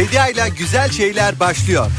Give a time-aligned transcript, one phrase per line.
[0.00, 1.90] Bedia ile güzel şeyler başlıyor.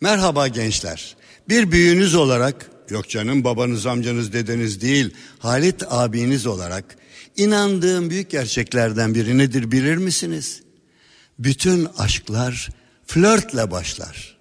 [0.00, 1.16] Merhaba gençler.
[1.48, 6.84] Bir büyüğünüz olarak, yok canım babanız, amcanız, dedeniz değil, Halit abiniz olarak
[7.36, 10.62] inandığım büyük gerçeklerden biri nedir bilir misiniz?
[11.38, 12.68] Bütün aşklar
[13.06, 14.38] flörtle başlar.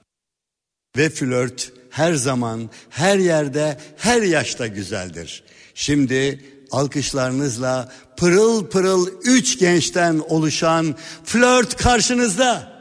[0.97, 5.43] Ve flört her zaman, her yerde, her yaşta güzeldir.
[5.79, 12.76] Şimdi alkışlarınızla pırıl pırıl üç gençten oluşan flört karşınızda.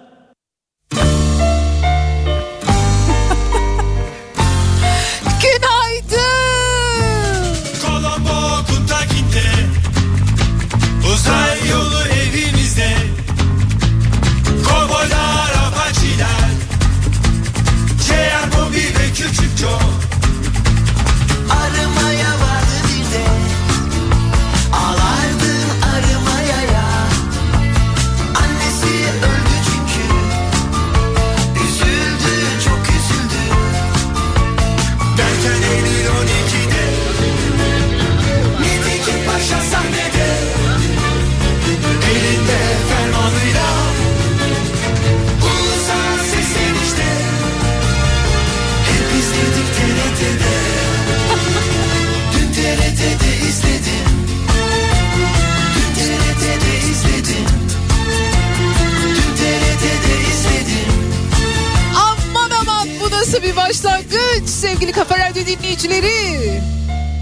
[65.46, 66.60] Dinleyicileri.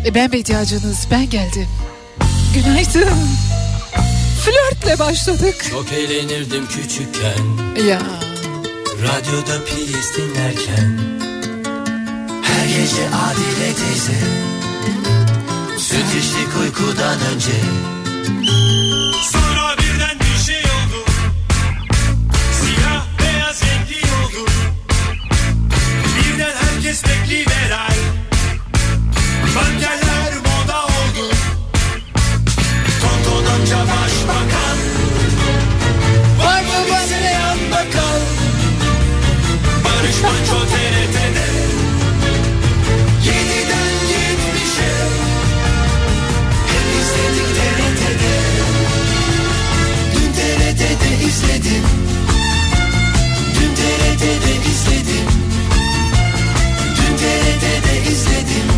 [0.06, 1.68] E ben Bediacınız ben geldim.
[2.54, 3.28] Günaydın.
[4.44, 5.66] Flörtle başladık.
[5.70, 7.44] Çok eğlenirdim küçükken.
[7.88, 8.02] Ya.
[9.02, 10.98] Radyoda piyes dinlerken.
[12.42, 14.20] Her gece Adile teyze.
[15.78, 17.52] Süt içtik uykudan önce.
[19.32, 21.04] Sonra birden bir şey oldu.
[22.60, 24.50] Siyah beyaz renkli oldu.
[26.18, 27.73] Birden herkes bekliveray
[33.74, 34.78] Amca başbakan
[36.38, 38.20] Var mı bize yan bakan?
[39.84, 41.46] Barış Manço TRT'de
[43.24, 44.92] Yediden yetmişe.
[46.70, 48.34] Hep izledik TRT'de
[50.14, 51.84] Dün TRT'de izledim.
[53.54, 55.28] Dün TRT'de izledim.
[56.96, 58.68] Dün TRT'de izledim.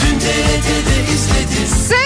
[0.00, 1.26] Dün TRT'de izledim.
[1.56, 2.05] Radyo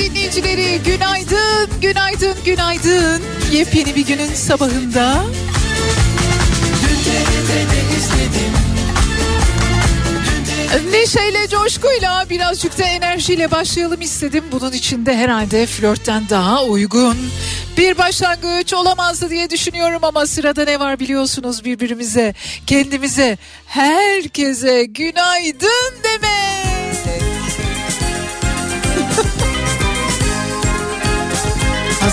[0.00, 3.22] dinleyicileri günaydın günaydın günaydın.
[3.52, 5.24] Yepyeni bir günün sabahında
[10.90, 14.44] Neşeyle, coşkuyla, birazcık da enerjiyle başlayalım istedim.
[14.52, 17.16] Bunun için de herhalde flörtten daha uygun
[17.76, 22.34] bir başlangıç olamazdı diye düşünüyorum ama sırada ne var biliyorsunuz birbirimize,
[22.66, 26.69] kendimize, herkese günaydın demek.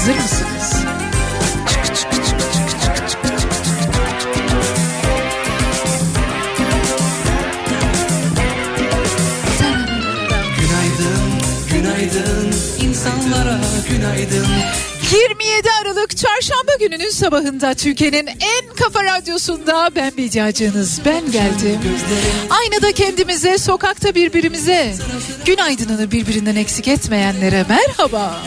[0.07, 0.85] Hazır mısınız?
[10.59, 11.31] Günaydın,
[11.71, 13.59] günaydın insanlara
[13.89, 14.47] günaydın.
[15.11, 21.79] 27 Aralık Çarşamba gününün sabahında Türkiye'nin en kafa radyosunda ben Bediacınız ben geldim.
[22.49, 24.93] Aynada kendimize, sokakta birbirimize,
[25.45, 28.41] günaydınını birbirinden eksik etmeyenlere merhaba.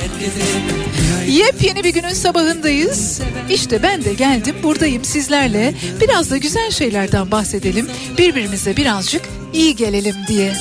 [1.28, 3.20] Yepyeni bir günün sabahındayız.
[3.50, 5.74] İşte ben de geldim buradayım sizlerle.
[6.00, 7.88] Biraz da güzel şeylerden bahsedelim.
[8.18, 9.22] Birbirimize birazcık
[9.52, 10.52] iyi gelelim diye.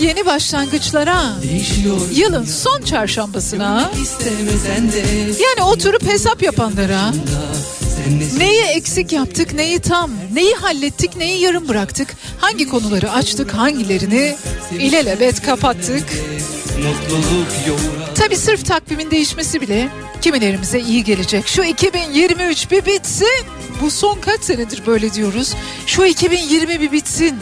[0.00, 1.22] Yepyeni başlangıçlara.
[1.42, 3.90] Değişiyor Yılın son çarşambasına.
[5.40, 7.12] Yani oturup hesap yapanlara.
[8.38, 14.36] Neyi eksik yaptık neyi tam neyi hallettik neyi yarım bıraktık hangi konuları açtık hangilerini
[14.78, 16.04] ilelebet kapattık.
[18.14, 19.88] Tabi sırf takvimin değişmesi bile
[20.20, 21.48] kimilerimize iyi gelecek.
[21.48, 25.54] Şu 2023 bir bitsin bu son kaç senedir böyle diyoruz
[25.86, 27.38] şu 2020 bir bitsin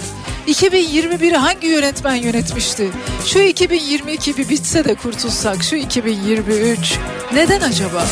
[0.48, 2.90] 2021'i hangi yönetmen yönetmişti?
[3.26, 6.98] Şu 2022 bir bitse de kurtulsak şu 2023
[7.32, 8.06] neden acaba?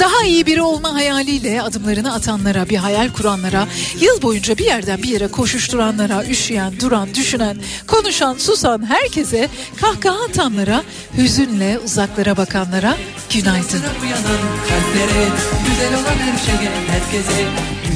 [0.00, 3.66] Daha iyi biri olma hayaliyle adımlarını atanlara, bir hayal kuranlara,
[4.00, 7.56] yıl boyunca bir yerden bir yere koşuşturanlara, üşüyen, duran, düşünen,
[7.86, 9.48] konuşan, susan herkese,
[9.80, 10.82] kahkaha atanlara,
[11.16, 12.96] hüzünle uzaklara bakanlara
[13.34, 13.82] günaydın.
[15.68, 17.46] güzel olan her şeye herkese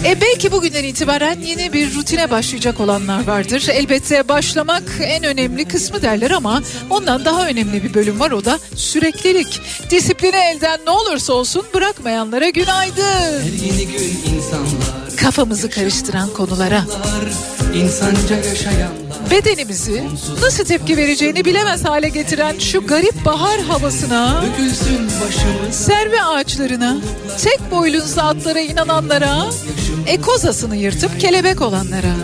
[0.04, 3.66] E belki bugünden itibaren yeni bir rutine başlayacak olanlar vardır.
[3.68, 8.58] Elbette başlamak en önemli kısmı derler ama ondan daha önemli bir bölüm var o da
[8.76, 9.60] süreklilik.
[9.90, 13.02] Disiplini elden ne olursa olsun bırakmayanlara günaydın.
[13.02, 16.84] Her yeni gün insanlar Kafamızı karıştıran konulara,
[19.30, 20.04] bedenimizi
[20.42, 24.44] nasıl tepki vereceğini bilemez hale getiren şu garip bahar havasına,
[25.70, 26.96] serve ağaçlarına,
[27.42, 29.46] tek boyluzlu atlara inananlara,
[30.06, 32.14] ekozasını yırtıp kelebek olanlara.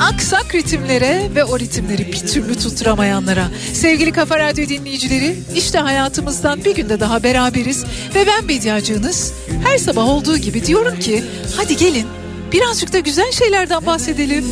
[0.00, 3.48] Aksak ritimlere ve o ritimleri bir türlü tutturamayanlara.
[3.72, 9.32] Sevgili Kafa Radyo dinleyicileri, işte hayatımızdan bir günde daha beraberiz ve ben Bediacığınız
[9.64, 11.24] her sabah olduğu gibi diyorum ki
[11.56, 12.06] hadi gelin
[12.52, 14.44] birazcık da güzel şeylerden bahsedelim.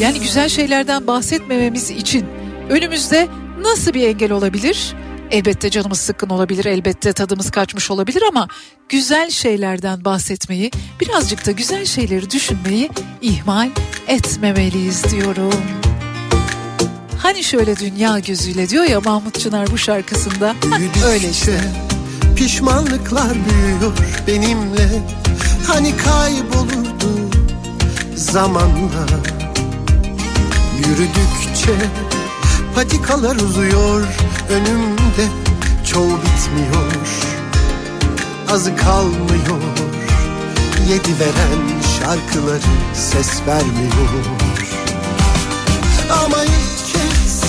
[0.00, 2.26] Yani güzel şeylerden bahsetmememiz için
[2.70, 3.28] önümüzde
[3.60, 4.94] nasıl bir engel olabilir?
[5.30, 8.48] Elbette canımız sıkkın olabilir, elbette tadımız kaçmış olabilir ama
[8.88, 12.90] güzel şeylerden bahsetmeyi, birazcık da güzel şeyleri düşünmeyi
[13.22, 13.70] ihmal
[14.08, 15.54] etmemeliyiz diyorum.
[17.18, 20.54] Hani şöyle dünya gözüyle diyor ya Mahmut Çınar bu şarkısında.
[21.06, 21.60] Öyle işte.
[22.36, 23.92] Pişmanlıklar büyüyor
[24.26, 24.88] benimle.
[25.66, 27.30] Hani kaybolurdu
[28.16, 29.06] zamanla
[30.78, 31.72] Yürüdükçe
[32.74, 34.02] patikalar uzuyor
[34.50, 35.28] önümde.
[35.92, 36.92] Çoğu bitmiyor
[38.54, 39.62] azı kalmıyor.
[40.88, 42.60] Yedi veren şarkıları
[42.94, 44.24] ses vermiyor.
[46.24, 47.42] Ama ilk kez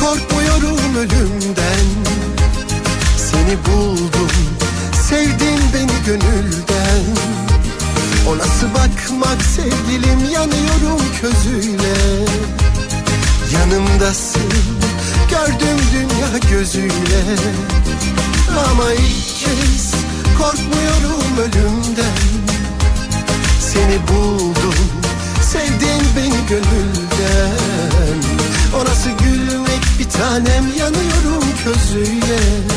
[0.00, 2.01] korkmuyorum ölümden
[3.42, 4.30] Seni buldum.
[5.08, 7.04] Sevdin beni gönülden.
[8.28, 11.94] O nasıl bakmak sevgilim yanıyorum közüyle.
[13.52, 14.52] Yanımdasın
[15.30, 17.22] gördüm dünya gözüyle.
[18.70, 19.94] Ama ilk kez
[20.38, 22.18] korkmuyorum ölümden.
[23.60, 24.74] Seni buldum
[25.42, 28.22] sevdin beni gönülden.
[28.76, 32.72] O nasıl gülmek bir tanem yanıyorum közüyle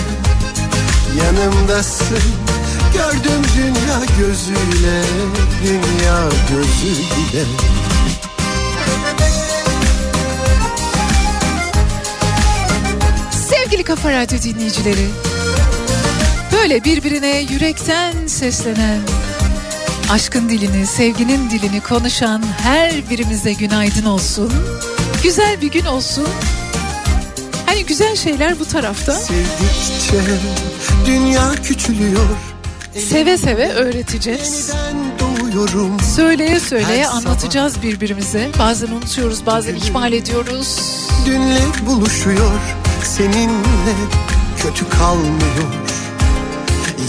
[1.23, 2.17] Yanımdasın
[2.93, 5.01] gördüm dünya gözüyle
[5.63, 7.45] Dünya gözüyle
[13.49, 15.07] Sevgili Kafa Radyo dinleyicileri.
[16.51, 19.01] Böyle birbirine yürekten seslenen,
[20.11, 24.53] aşkın dilini, sevginin dilini konuşan her birimize günaydın olsun.
[25.23, 26.27] Güzel bir gün olsun.
[27.65, 29.13] Hani güzel şeyler bu tarafta.
[29.13, 30.17] Sevdikçe
[31.05, 32.29] dünya küçülüyor.
[33.09, 34.71] Seve seve öğreteceğiz.
[36.15, 38.49] Söyleye söyleye anlatacağız birbirimize.
[38.59, 40.79] Bazen unutuyoruz, bazen ihmal ediyoruz.
[41.25, 42.59] Dünle buluşuyor.
[43.03, 43.95] Seninle
[44.57, 45.73] kötü kalmıyor.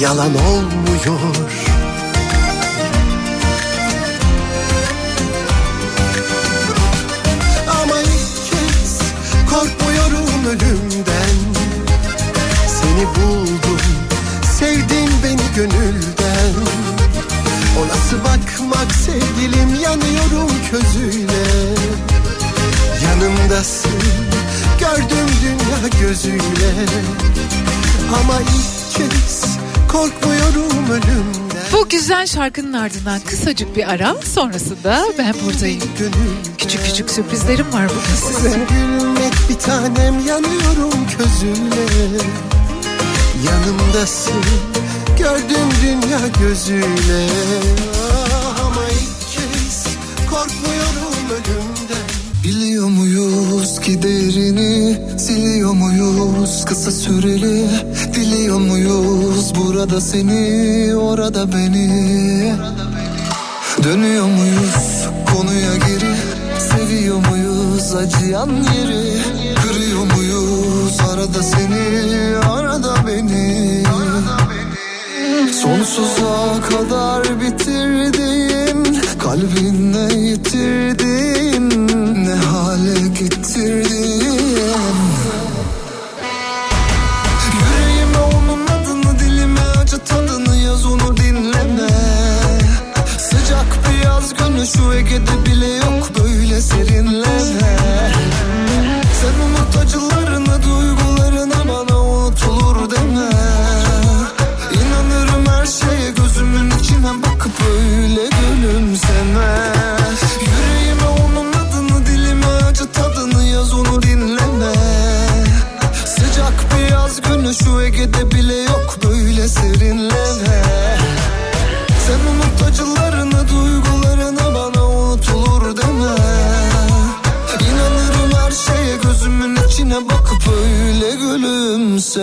[0.01, 1.21] Yalan olmuyor
[13.17, 13.81] buldum.
[14.59, 16.53] Sevdin beni gönülden.
[17.79, 21.45] O nasıl bakmak sevgilim yanıyorum közüyle.
[23.05, 23.91] Yanımdasın
[24.81, 26.73] gördüm dünya gözüyle.
[28.15, 29.45] Ama ilk kez
[29.93, 31.67] korkmuyorum ölümden.
[31.73, 35.83] Bu güzel şarkının ardından kısacık bir ara sonrasında ben buradayım.
[36.59, 38.49] Küçük küçük sürprizlerim var bugün size.
[38.49, 42.23] Gülmek bir tanem yanıyorum közüyle
[43.51, 44.35] Yanımdasın
[45.19, 47.27] gördüm dünya gözüyle.
[48.03, 49.85] Ah, Ama ilk kez
[50.31, 52.07] korkmuyorum ölümden.
[52.45, 57.65] Biliyor muyuz giderini Siliyor muyuz kısa süreli?
[58.15, 62.55] Diliyor muyuz burada seni Orada beni?
[63.83, 66.17] Dönüyor muyuz konuya geri?
[66.61, 69.17] Seviyor muyuz acıyan yeri?
[69.63, 72.37] Kırıyor muyuz arada seni
[75.87, 81.71] Sonsuza kadar bitirdiğin Kalbinle yitirdiğin
[82.25, 84.97] Ne hale getirdiğin
[87.55, 91.91] Yüreğime onun adını dilime acı tadını yaz onu dinleme.
[93.19, 97.76] Sıcak bir yaz günü şu Ege'de bile yok böyle serinleme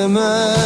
[0.04, 0.63] gülümseme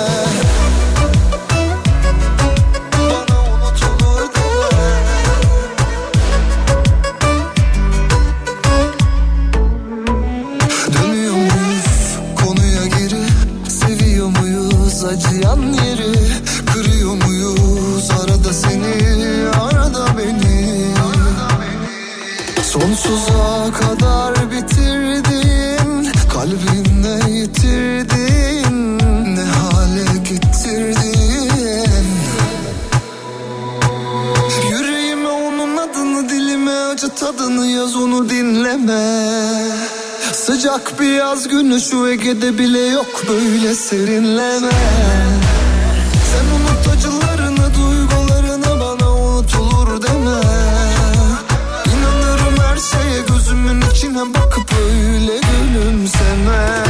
[41.07, 44.71] yaz günü şu Ege'de bile yok böyle serinleme.
[46.31, 50.41] Sen unut acılarını duygularını bana unutulur deme.
[51.93, 56.83] İnanırım her şeye gözümün içine bakıp öyle gülümseme.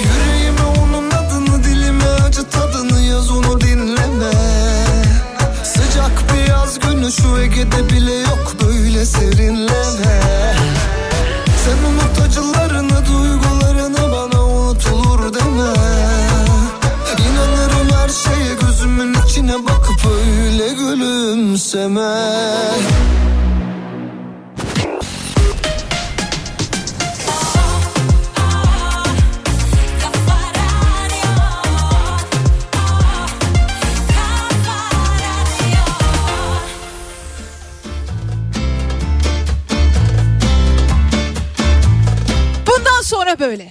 [0.00, 4.32] Yüreğime onun adını dilime acı tadını yaz onu dinleme.
[5.64, 10.13] Sıcak bir yaz günü şu Ege'de bile yok böyle serinleme
[21.74, 22.00] gülümseme
[42.66, 43.70] Bundan sonra böyle.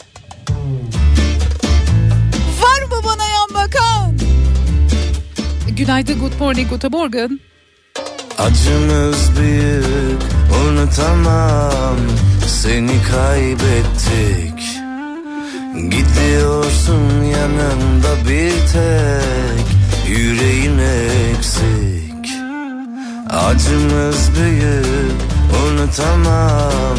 [2.61, 4.17] Var mı bana yan bakan?
[5.77, 7.52] Günaydın, good morning, guten morgen.
[8.43, 10.21] Acımız büyük
[10.65, 11.97] unutamam
[12.47, 14.79] Seni kaybettik.
[15.75, 19.65] Gidiyorsun yanımda bir tek.
[20.07, 22.29] Yüreğin eksik.
[23.29, 25.21] Acımız büyük
[25.65, 26.97] unutamam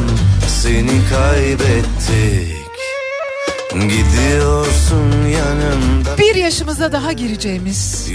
[0.49, 2.54] Seni kaybettik
[3.81, 6.19] Gidiyorsun yanımda.
[6.19, 8.09] Bir yaşımıza daha gireceğimiz,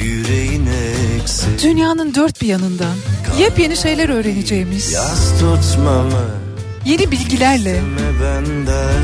[1.63, 2.93] dünyanın dört bir yanından
[3.39, 6.25] yepyeni şeyler öğreneceğimiz, Yaz tutmamı
[6.85, 7.81] yeni bilgilerle.
[8.23, 8.99] benden.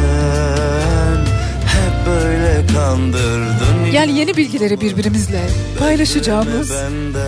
[1.65, 3.85] Hep böyle kandırdın.
[3.93, 5.41] Yani yeni bilgileri birbirimizle
[5.79, 6.71] paylaşacağımız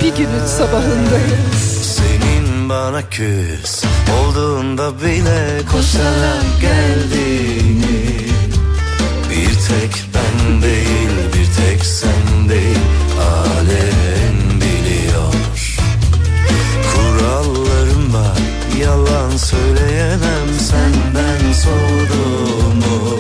[0.02, 1.98] bir günün sabahındayız.
[1.98, 3.84] Senin bana küs
[4.24, 7.67] Olduğunda bile koşarak geldiğini Bir
[9.68, 12.80] tek ben değil Bir tek sen değil.
[13.20, 15.34] Alem biliyor.
[16.94, 18.38] Kurallarım var
[18.82, 20.48] Yalan söyleyemem.
[20.60, 23.20] Senden soğuduğumu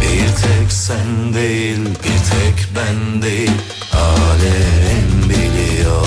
[0.00, 3.50] Bir tek sen değil Bir tek ben değil.
[3.92, 6.06] Alem biliyor.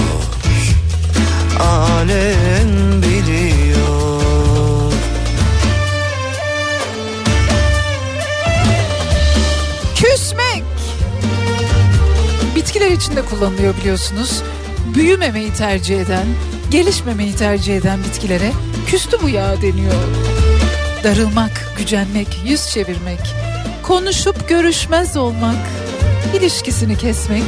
[1.59, 2.92] Alem
[12.83, 14.43] Bitkiler için kullanılıyor biliyorsunuz.
[14.95, 16.25] Büyümemeyi tercih eden,
[16.71, 18.51] gelişmemeyi tercih eden bitkilere
[18.87, 19.93] küstü bu yağ deniyor.
[21.03, 23.19] Darılmak, gücenmek, yüz çevirmek,
[23.83, 25.55] konuşup görüşmez olmak,
[26.33, 27.43] ilişkisini kesmek.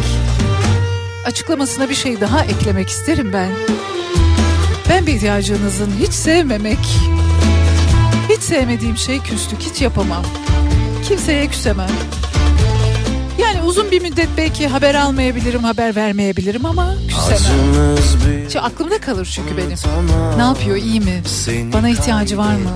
[1.26, 3.52] Açıklamasına bir şey daha eklemek isterim ben.
[4.90, 6.86] Ben bir ihtiyacınızın hiç sevmemek,
[8.30, 10.26] hiç sevmediğim şey küslük, hiç yapamam.
[11.08, 11.92] Kimseye küsemem.
[13.66, 17.98] Uzun bir müddet belki haber almayabilirim, haber vermeyebilirim ama küsemem.
[18.50, 19.78] Şey, aklımda kalır çünkü benim.
[20.38, 21.24] Ne yapıyor, iyi mi?
[21.74, 22.70] Bana ihtiyacı var mı?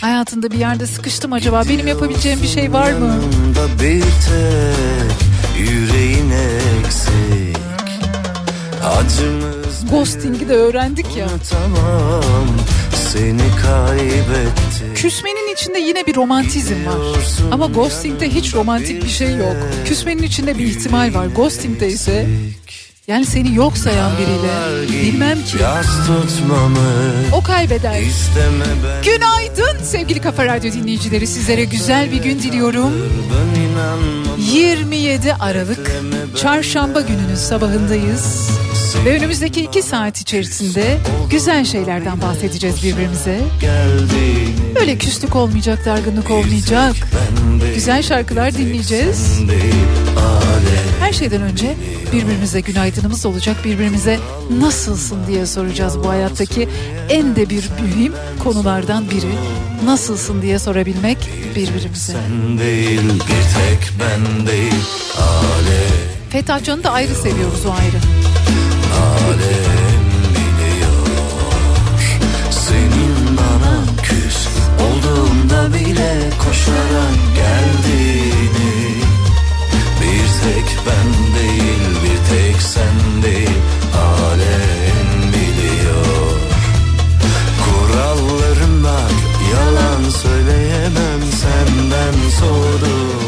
[0.00, 3.14] Hayatında bir yerde sıkıştım acaba benim yapabileceğim bir şey var mı?
[3.82, 5.18] Bir tek
[5.58, 6.30] yüreğin
[6.84, 7.56] eksik
[8.98, 11.28] Acımız Ghosting'i de öğrendik ya.
[13.12, 14.96] Seni kaybettik
[15.52, 17.16] Küsmenin içinde yine bir romantizm var.
[17.52, 19.56] Ama ghosting'de hiç romantik bir şey yok.
[19.86, 21.26] Küsmenin içinde bir ihtimal var.
[21.26, 22.26] Ghosting'de ise
[23.08, 25.58] yani seni yok sayan biriyle bilmem ki
[27.32, 28.00] o kaybeder.
[29.04, 31.26] Günaydın sevgili Kafa Radyo dinleyicileri.
[31.26, 32.92] Sizlere güzel bir gün diliyorum.
[33.32, 35.92] Ben inanmam 27 Aralık
[36.36, 38.50] Çarşamba gününün sabahındayız.
[39.04, 40.98] Ve önümüzdeki iki saat içerisinde
[41.30, 43.40] güzel şeylerden bahsedeceğiz birbirimize.
[43.60, 46.96] geldiğini Öyle küslük olmayacak, dargınlık olmayacak.
[47.74, 49.40] Güzel şarkılar dinleyeceğiz.
[51.00, 51.74] Her şeyden önce
[52.12, 53.56] birbirimize günaydınımız olacak.
[53.64, 54.18] Birbirimize
[54.60, 56.68] nasılsın diye soracağız bu hayattaki
[57.08, 58.12] en de bir mühim
[58.44, 59.34] konulardan biri.
[59.84, 61.18] Nasılsın diye sorabilmek
[61.56, 62.12] birbirimize.
[62.12, 64.74] Sen değil bir tek ben değil
[66.30, 67.96] Fethat Can'ı da ayrı seviyoruz o ayrı.
[68.92, 69.71] alem
[76.38, 78.94] koşarak geldiğini.
[80.00, 83.58] Bir tek ben değil bir tek sen değil
[83.94, 86.36] alem biliyor.
[87.64, 89.12] Kurallarım var
[89.52, 93.21] yalan söyleyemem senden soğuduğumu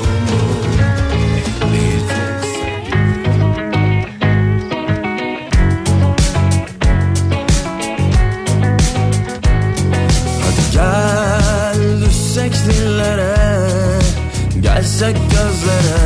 [14.94, 15.98] Gelsek gözlere.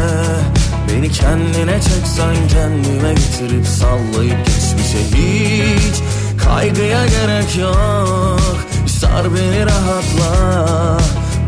[0.88, 6.02] Beni kendine çeksen kendime getirip sallayıp geçmişe hiç
[6.44, 8.40] Kaygıya gerek yok.
[8.86, 10.98] Sar beni rahatla.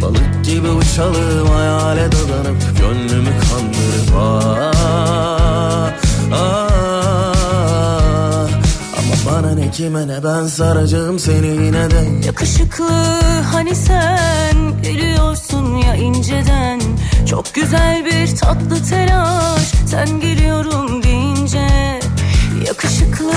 [0.03, 4.73] Balık gibi uçalım hayale dadanıp Gönlümü kandırıp ah,
[6.33, 6.89] ah,
[8.99, 12.27] Ama bana ne kime ne ben saracağım seni yine de.
[12.27, 12.91] Yakışıklı
[13.53, 15.50] hani sen gülüyorsun
[15.91, 16.81] ya inceden.
[17.31, 19.63] Çok güzel bir tatlı telaş.
[19.87, 21.69] Sen geliyorum deyince
[22.67, 23.33] Yakışıklı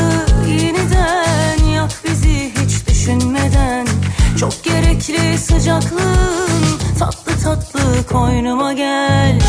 [0.48, 1.65] yeniden.
[1.75, 3.88] Yak bizi hiç düşünmeden.
[4.39, 9.39] Çok gerekli sıcaklığın tatlı tatlı koynuma gel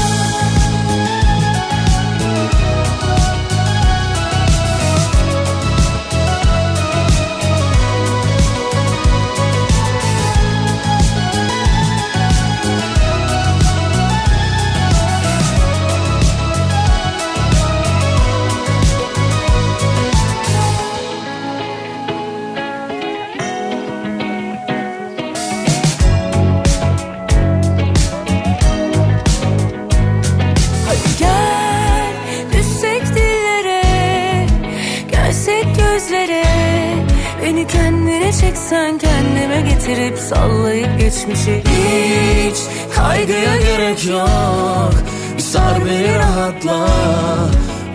[41.15, 42.59] geçmişe Hiç
[42.97, 44.93] kaygıya gerek yok.
[45.37, 46.89] Bir sar beni rahatla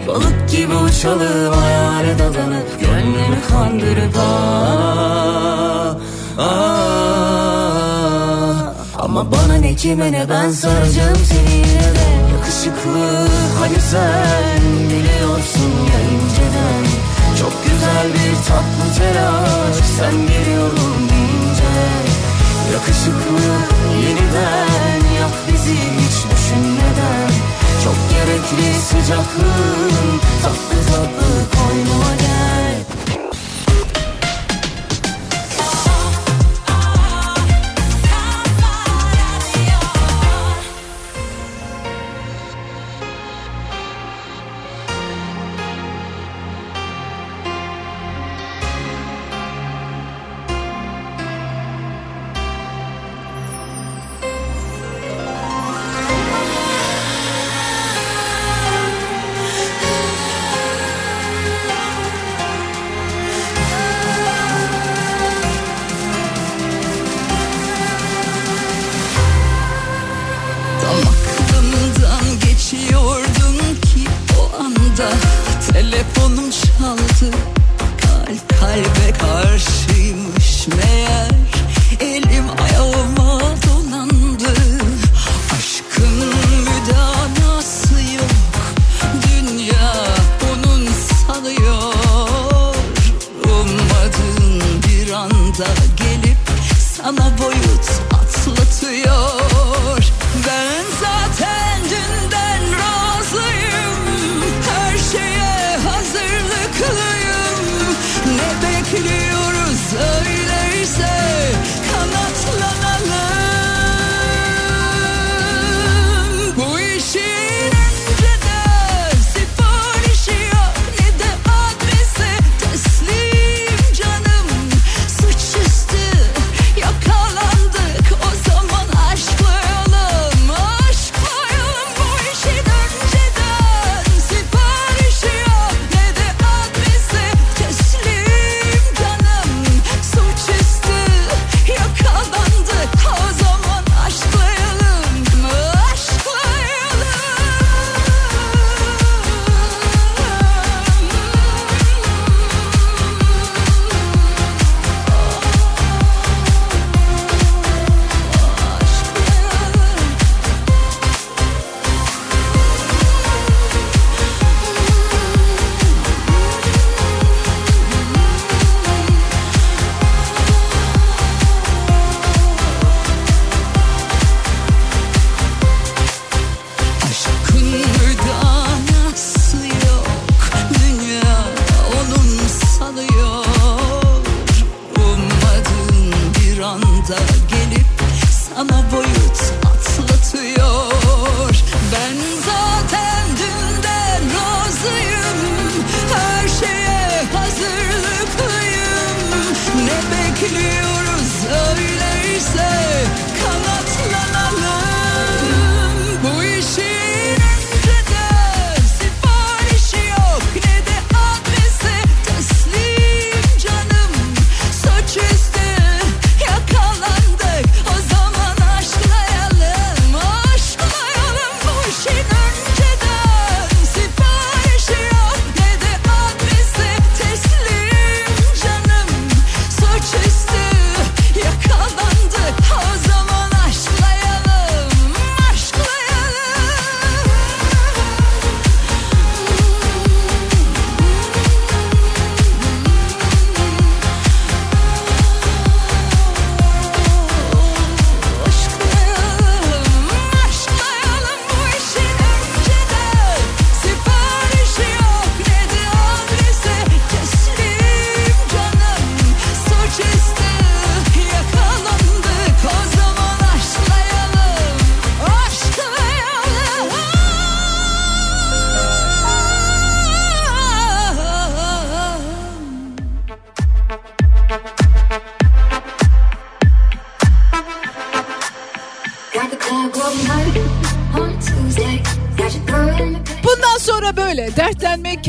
[0.07, 5.95] Balık gibi uçalım hayale dadanıp Gönlümü kandırıp ah,
[6.37, 6.49] ah.
[8.97, 12.09] Ama bana ne kime ne ben saracağım seni yine de.
[12.33, 13.27] Yakışıklı
[13.59, 16.85] hani sen biliyorsun ya inceden
[17.39, 21.69] Çok güzel bir tatlı telaş sen geliyorum deyince
[22.79, 23.39] Yakışıklı
[24.03, 27.29] yeniden yak bizi hiç düşünmeden.
[27.83, 32.28] Çok gerekli sıcaklığın tatlı tatlı koynuma gel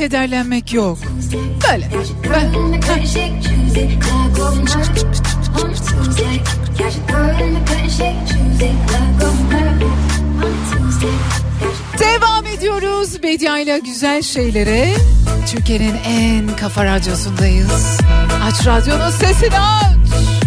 [0.01, 0.99] kederlenmek yok.
[1.71, 1.89] Böyle.
[2.33, 2.53] Ben,
[11.99, 14.95] Devam ediyoruz Bediayla güzel şeylere.
[15.51, 18.01] Türkiye'nin en kafa radyosundayız.
[18.45, 20.40] Aç radyonun sesini aç.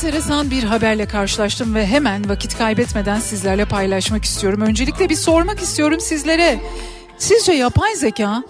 [0.00, 4.60] Enteresan bir haberle karşılaştım ve hemen vakit kaybetmeden sizlerle paylaşmak istiyorum.
[4.60, 6.60] Öncelikle bir sormak istiyorum sizlere.
[7.18, 8.42] Sizce yapay zeka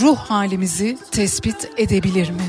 [0.00, 2.42] ruh halimizi tespit edebilir mi?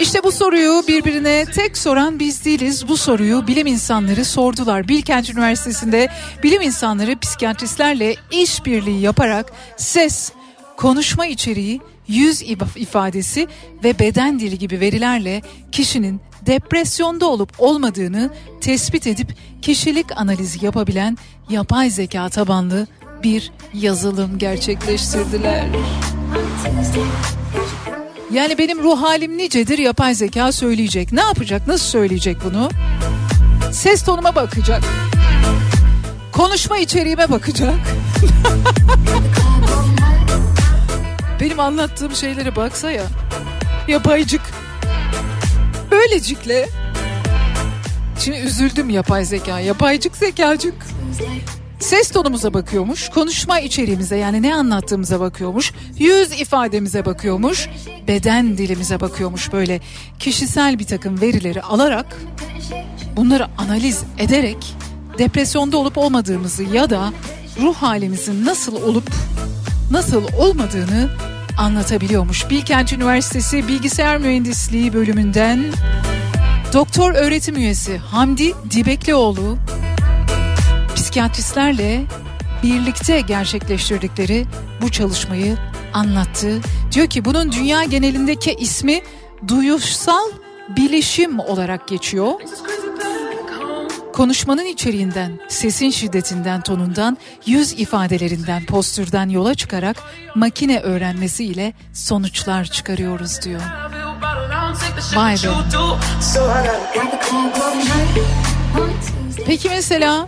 [0.00, 2.88] İşte bu soruyu birbirine tek soran biz değiliz.
[2.88, 4.88] Bu soruyu bilim insanları sordular.
[4.88, 6.08] Bilkent Üniversitesi'nde
[6.42, 10.32] bilim insanları psikiyatristlerle işbirliği yaparak ses,
[10.76, 13.48] konuşma içeriği, yüz if- ifadesi
[13.84, 21.18] ve beden dili gibi verilerle kişinin depresyonda olup olmadığını tespit edip kişilik analizi yapabilen
[21.50, 22.86] yapay zeka tabanlı
[23.22, 25.64] bir yazılım gerçekleştirdiler.
[28.32, 31.12] Yani benim ruh halim nicedir yapay zeka söyleyecek.
[31.12, 31.68] Ne yapacak?
[31.68, 32.70] Nasıl söyleyecek bunu?
[33.72, 34.82] Ses tonuma bakacak.
[36.32, 37.74] Konuşma içeriğime bakacak.
[41.42, 43.04] benim anlattığım şeylere baksa ya.
[43.88, 44.40] Yapaycık.
[45.90, 46.68] Böylecikle.
[48.18, 49.60] Şimdi üzüldüm yapay zeka.
[49.60, 50.74] Yapaycık zekacık.
[51.80, 57.68] Ses tonumuza bakıyormuş, konuşma içeriğimize yani ne anlattığımıza bakıyormuş, yüz ifademize bakıyormuş,
[58.08, 59.80] beden dilimize bakıyormuş böyle
[60.18, 62.16] kişisel bir takım verileri alarak
[63.16, 64.74] bunları analiz ederek
[65.18, 67.12] depresyonda olup olmadığımızı ya da
[67.60, 69.10] ruh halimizin nasıl olup
[69.92, 71.08] nasıl olmadığını
[71.58, 72.50] anlatabiliyormuş.
[72.50, 75.64] Bilkent Üniversitesi Bilgisayar Mühendisliği bölümünden
[76.72, 79.56] doktor öğretim üyesi Hamdi Dibeklioğlu
[80.94, 82.02] psikiyatristlerle
[82.62, 84.46] birlikte gerçekleştirdikleri
[84.82, 85.56] bu çalışmayı
[85.92, 86.60] anlattı.
[86.92, 89.02] Diyor ki bunun dünya genelindeki ismi
[89.48, 90.28] duyuşsal
[90.76, 92.32] bilişim olarak geçiyor.
[94.12, 99.96] Konuşmanın içeriğinden, sesin şiddetinden, tonundan, yüz ifadelerinden, postürden yola çıkarak
[100.34, 103.60] makine öğrenmesi ile sonuçlar çıkarıyoruz diyor.
[105.16, 105.38] Vay be.
[109.46, 110.26] Peki mesela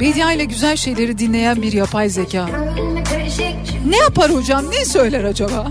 [0.00, 2.48] Bedia ile güzel şeyleri dinleyen bir yapay zeka
[3.88, 5.66] ne yapar hocam ne söyler acaba?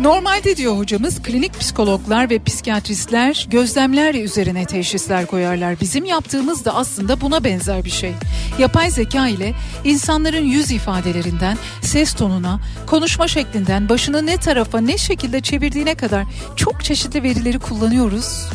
[0.00, 5.80] Normalde diyor hocamız klinik psikologlar ve psikiyatristler gözlemler üzerine teşhisler koyarlar.
[5.80, 8.12] Bizim yaptığımız da aslında buna benzer bir şey.
[8.58, 9.54] Yapay zeka ile
[9.84, 16.24] insanların yüz ifadelerinden, ses tonuna, konuşma şeklinden, başını ne tarafa ne şekilde çevirdiğine kadar
[16.56, 18.48] çok çeşitli verileri kullanıyoruz.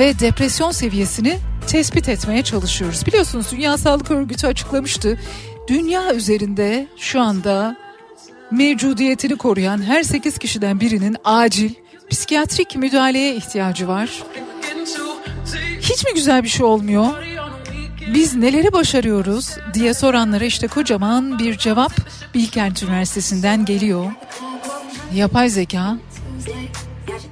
[0.00, 3.06] Ve depresyon seviyesini tespit etmeye çalışıyoruz.
[3.06, 5.18] Biliyorsunuz Dünya Sağlık Örgütü açıklamıştı.
[5.68, 7.76] Dünya üzerinde şu anda
[8.50, 11.70] mevcudiyetini koruyan her 8 kişiden birinin acil
[12.10, 14.22] psikiyatrik müdahaleye ihtiyacı var.
[15.80, 17.06] Hiç mi güzel bir şey olmuyor?
[18.14, 21.92] Biz neleri başarıyoruz diye soranlara işte kocaman bir cevap
[22.34, 24.12] Bilkent Üniversitesi'nden geliyor.
[25.14, 25.96] Yapay zeka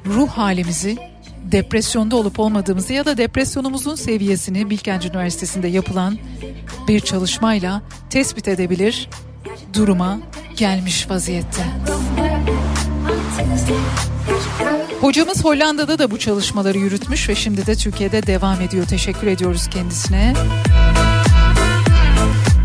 [0.06, 1.11] ruh halimizi
[1.52, 6.18] depresyonda olup olmadığımızı ya da depresyonumuzun seviyesini Bilkent Üniversitesi'nde yapılan
[6.88, 9.08] bir çalışmayla tespit edebilir
[9.74, 10.18] duruma
[10.56, 11.62] gelmiş vaziyette.
[15.00, 18.86] Hocamız Hollanda'da da bu çalışmaları yürütmüş ve şimdi de Türkiye'de devam ediyor.
[18.86, 20.34] Teşekkür ediyoruz kendisine.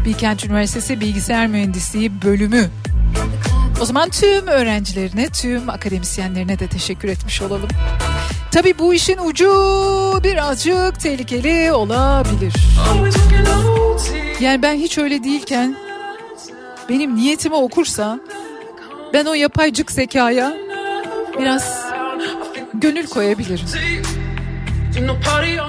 [0.06, 2.70] Bilkent Üniversitesi Bilgisayar Mühendisliği bölümü.
[3.82, 7.70] O zaman tüm öğrencilerine, tüm akademisyenlerine de teşekkür etmiş olalım.
[8.52, 9.50] Tabii bu işin ucu
[10.24, 12.54] birazcık tehlikeli olabilir.
[14.40, 15.76] Yani ben hiç öyle değilken
[16.90, 18.20] benim niyetimi okursa
[19.14, 20.54] ben o yapaycık zekaya
[21.40, 21.86] biraz
[22.74, 23.66] gönül koyabilirim.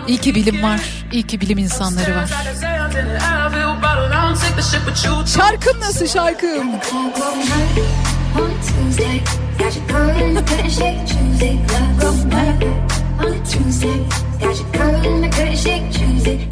[0.09, 0.81] İyi ki bilim var,
[1.12, 2.31] iyi ki bilim insanları var.
[5.27, 6.68] Şarkım nasıl şarkım?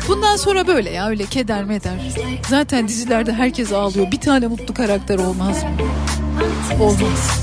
[0.08, 1.92] Bundan sonra böyle ya öyle keder meder.
[2.48, 4.12] Zaten dizilerde herkes ağlıyor.
[4.12, 5.70] Bir tane mutlu karakter olmaz mı?
[6.80, 7.40] Olmaz.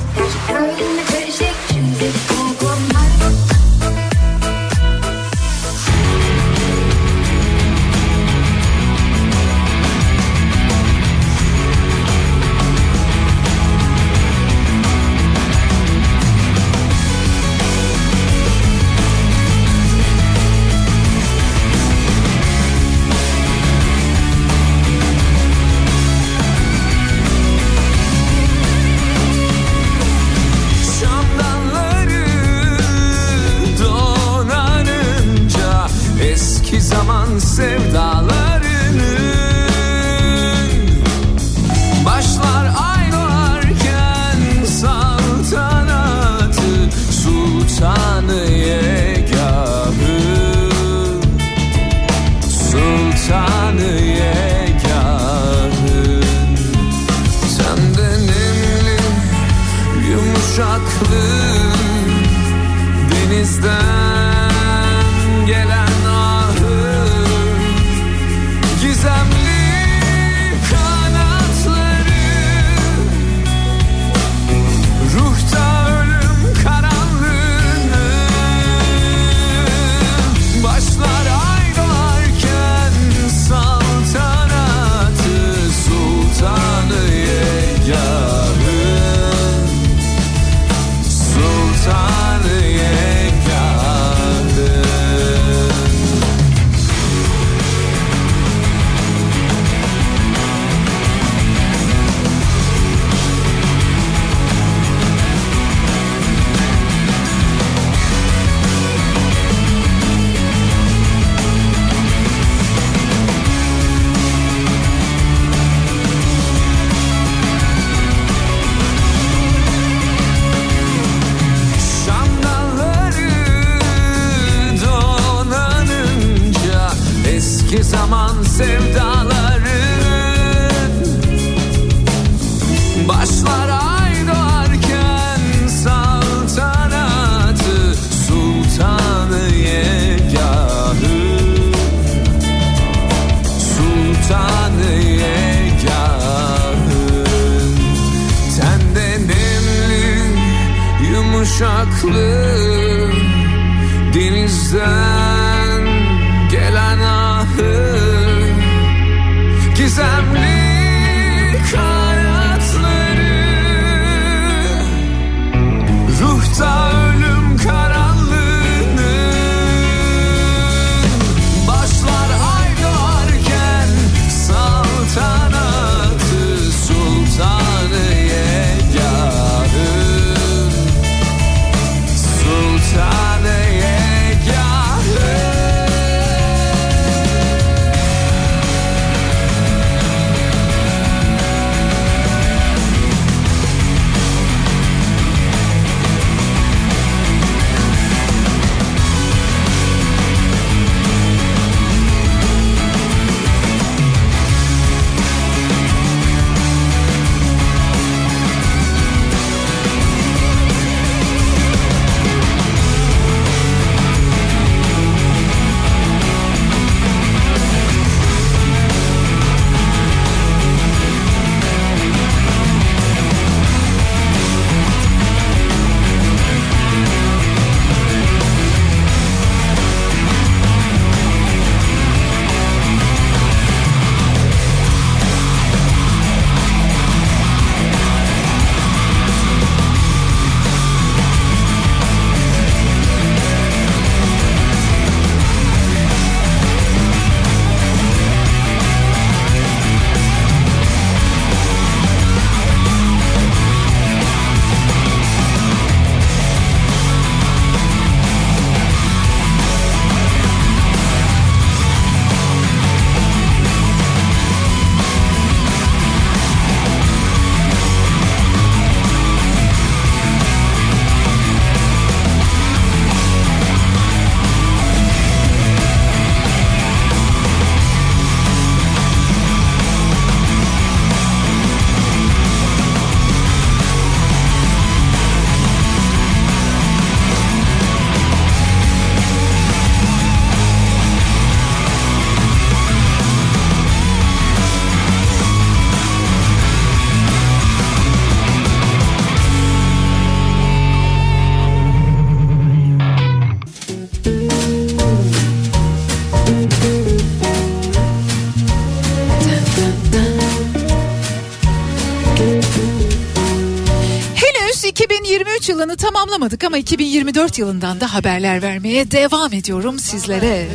[316.34, 320.68] Tamamlamadık ama 2024 yılından da haberler vermeye devam ediyorum sizlere.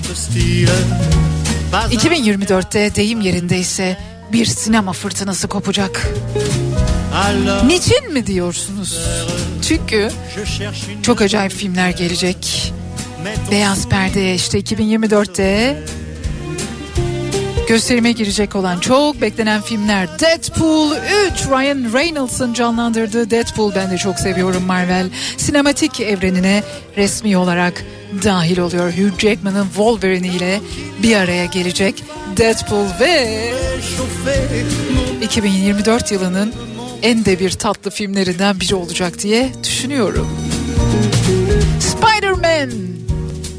[1.91, 3.99] 2024'te deyim yerindeyse
[4.33, 6.09] bir sinema fırtınası kopacak.
[7.67, 8.99] Niçin mi diyorsunuz?
[9.69, 10.11] Çünkü
[11.03, 12.73] çok acayip filmler gelecek.
[13.51, 15.83] Beyaz Perdeye işte 2024'te
[17.69, 23.75] gösterime girecek olan çok beklenen filmler Deadpool 3 Ryan Reynolds'ın canlandırdığı Deadpool.
[23.75, 26.63] Ben de çok seviyorum Marvel sinematik evrenine
[26.97, 27.85] resmi olarak
[28.25, 28.93] dahil oluyor.
[28.93, 30.61] Hugh Jackman'ın Wolverine ile
[31.03, 32.05] bir araya gelecek
[32.37, 33.45] Deadpool ve
[35.23, 36.53] 2024 yılının
[37.03, 40.29] en de bir tatlı filmlerinden biri olacak diye düşünüyorum.
[41.81, 42.71] Spider-Man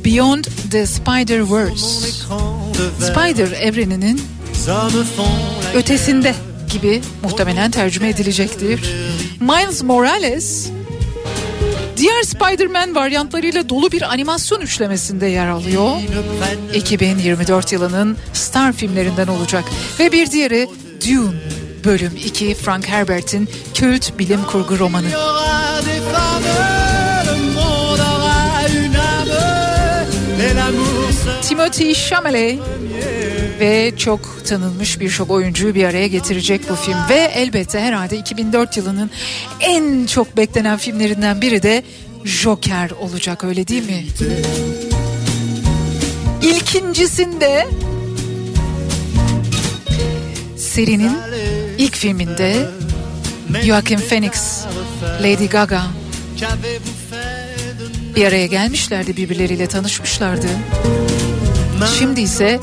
[0.05, 2.58] Beyond the Spider-Verse
[2.99, 4.21] Spider evreninin
[5.75, 6.35] ötesinde
[6.71, 8.93] gibi muhtemelen tercüme edilecektir.
[9.39, 10.69] Miles Morales
[11.97, 15.91] diğer Spider-Man varyantlarıyla dolu bir animasyon üçlemesinde yer alıyor.
[16.73, 19.63] 2024 yılının star filmlerinden olacak
[19.99, 20.67] ve bir diğeri
[21.07, 21.37] Dune
[21.85, 25.07] bölüm 2 Frank Herbert'in kült bilim kurgu romanı.
[31.41, 32.59] Timothy Chalamet
[33.59, 39.11] ve çok tanınmış birçok oyuncuyu bir araya getirecek bu film ve elbette herhalde 2004 yılının
[39.59, 41.83] en çok beklenen filmlerinden biri de
[42.25, 44.05] Joker olacak öyle değil mi?
[46.41, 47.67] İlkincisinde
[50.57, 51.17] serinin
[51.77, 52.69] ilk filminde
[53.63, 54.65] Joaquin Phoenix,
[55.21, 55.81] Lady Gaga
[58.15, 60.47] bir araya gelmişlerdi birbirleriyle tanışmışlardı.
[61.87, 62.59] Şimdi ise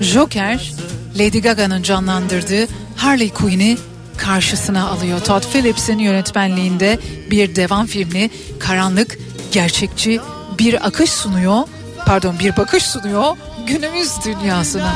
[0.00, 0.72] Joker
[1.18, 3.78] Lady Gaga'nın canlandırdığı Harley Quinn'i
[4.16, 5.20] karşısına alıyor.
[5.20, 6.98] Todd Phillips'in yönetmenliğinde
[7.30, 9.18] bir devam filmi karanlık,
[9.52, 10.20] gerçekçi
[10.58, 11.58] bir akış sunuyor.
[12.06, 13.36] Pardon bir bakış sunuyor
[13.66, 14.92] günümüz dünyasına.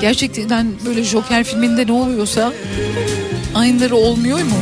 [0.00, 2.52] Gerçekten böyle Joker filminde ne oluyorsa
[3.54, 4.56] aynıları olmuyor mu?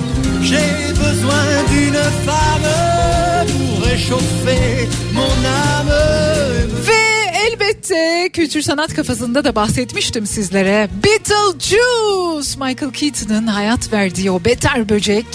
[7.90, 10.88] Elbette kültür sanat kafasında da bahsetmiştim sizlere.
[11.04, 15.26] Beetlejuice Michael Keaton'ın hayat verdiği o beter böcek.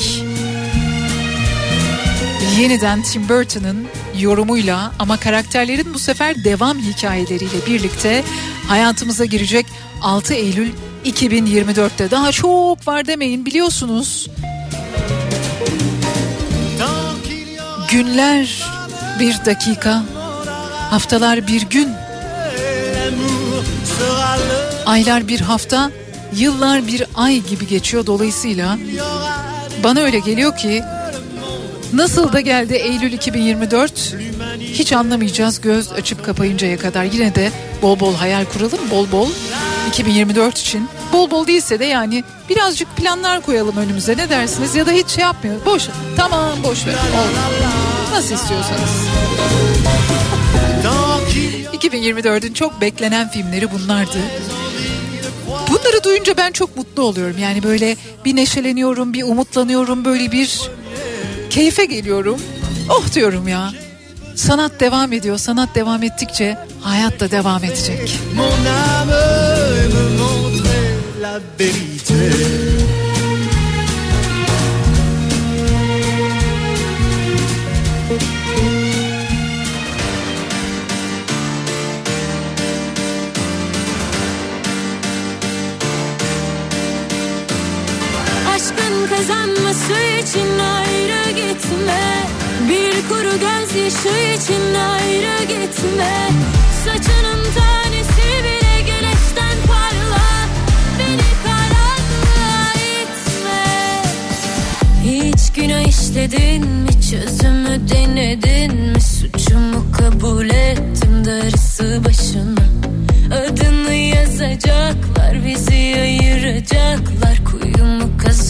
[2.60, 3.88] Yeniden Tim Burton'ın
[4.20, 8.24] yorumuyla ama karakterlerin bu sefer devam hikayeleriyle birlikte
[8.68, 9.66] hayatımıza girecek
[10.02, 10.70] 6 Eylül
[11.06, 12.12] 2024'te.
[12.12, 14.30] Daha çok var demeyin biliyorsunuz.
[17.91, 18.64] Günler
[19.20, 20.04] bir dakika,
[20.89, 21.89] haftalar bir gün,
[24.86, 25.91] aylar bir hafta,
[26.36, 28.05] yıllar bir ay gibi geçiyor.
[28.05, 28.78] Dolayısıyla
[29.84, 30.84] bana öyle geliyor ki
[31.93, 34.16] nasıl da geldi Eylül 2024
[34.62, 37.03] hiç anlamayacağız göz açıp kapayıncaya kadar.
[37.03, 37.51] Yine de
[37.82, 39.30] bol bol hayal kuralım bol bol
[39.89, 40.89] 2024 için.
[41.14, 45.22] Bol bol değilse de yani birazcık planlar koyalım önümüze ne dersiniz ya da hiç şey
[45.24, 45.66] yapmayalım.
[45.66, 45.88] Boş
[46.18, 46.95] tamam boş ver.
[48.14, 48.89] Nasıl istiyorsanız.
[51.80, 54.17] 2024'ün çok beklenen filmleri bunlardı.
[55.69, 57.38] Bunları duyunca ben çok mutlu oluyorum.
[57.38, 60.61] Yani böyle bir neşeleniyorum, bir umutlanıyorum, böyle bir
[61.49, 62.41] keyfe geliyorum.
[62.89, 63.71] Oh diyorum ya.
[64.36, 65.38] Sanat devam ediyor.
[65.38, 68.19] Sanat devam ettikçe hayat da devam edecek.
[68.36, 69.13] Mon âme
[69.93, 72.99] me la vérité.
[89.10, 92.28] Kazanması için ayrı gitme.
[92.70, 96.30] Bir kuru gözyaşı için ayrı gitme.
[96.86, 100.28] Saçının tanesi bile güneşten parla.
[100.99, 104.03] Beni karanlığa itme.
[105.03, 106.89] Hiç günah işledin mi?
[107.12, 109.01] Çözümü denedin mi?
[109.01, 111.59] Suçumu kabul ettim darısı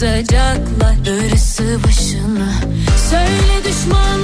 [0.00, 2.52] Kuyumu kazacaklar darısı başına
[3.10, 4.19] Söyle düşmanlara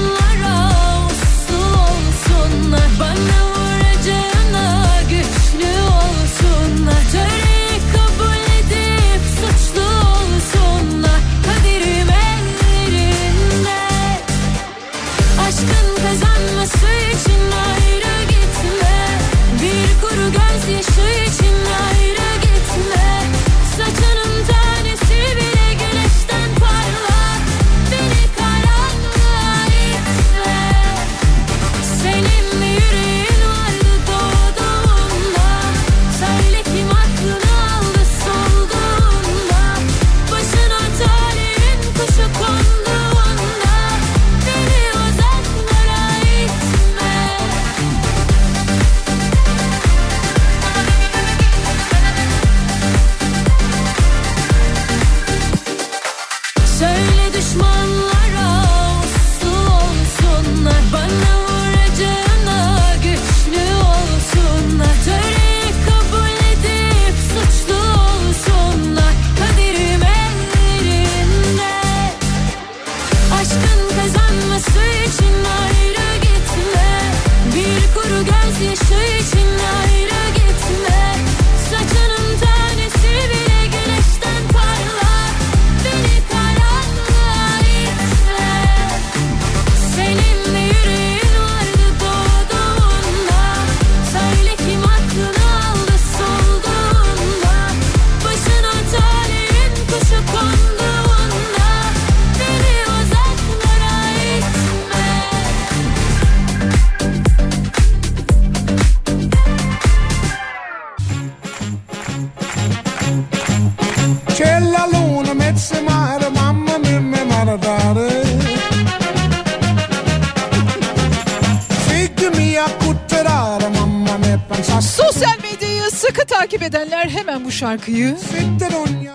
[127.56, 128.16] şarkıyı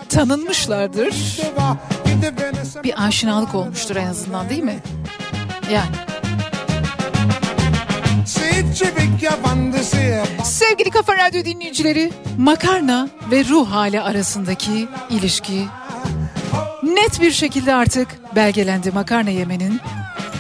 [0.10, 1.40] tanınmışlardır.
[2.84, 4.80] Bir aşinalık olmuştur en azından değil mi?
[5.74, 5.96] Yani.
[10.44, 15.66] Sevgili Kafa Radyo dinleyicileri, makarna ve ruh hali arasındaki ilişki
[16.84, 19.80] net bir şekilde artık belgelendi makarna yemenin,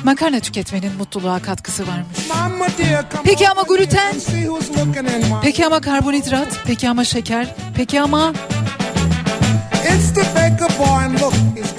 [0.04, 2.30] makarna tüketmenin mutluluğa katkısı varmış.
[3.24, 4.16] Peki ama gluten?
[5.43, 6.47] Peki ama karbonhidrat?
[6.66, 7.56] Peki ama şeker?
[7.76, 8.34] Peki ama...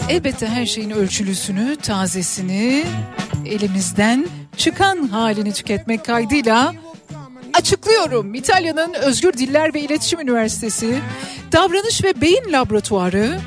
[0.09, 2.85] Elbette her şeyin ölçülüsünü, tazesini,
[3.47, 4.27] elimizden
[4.57, 6.75] çıkan halini tüketmek kaydıyla
[7.55, 8.35] açıklıyorum.
[8.35, 11.01] İtalya'nın Özgür Diller ve İletişim Üniversitesi
[11.53, 13.41] Davranış ve Beyin Laboratuvarı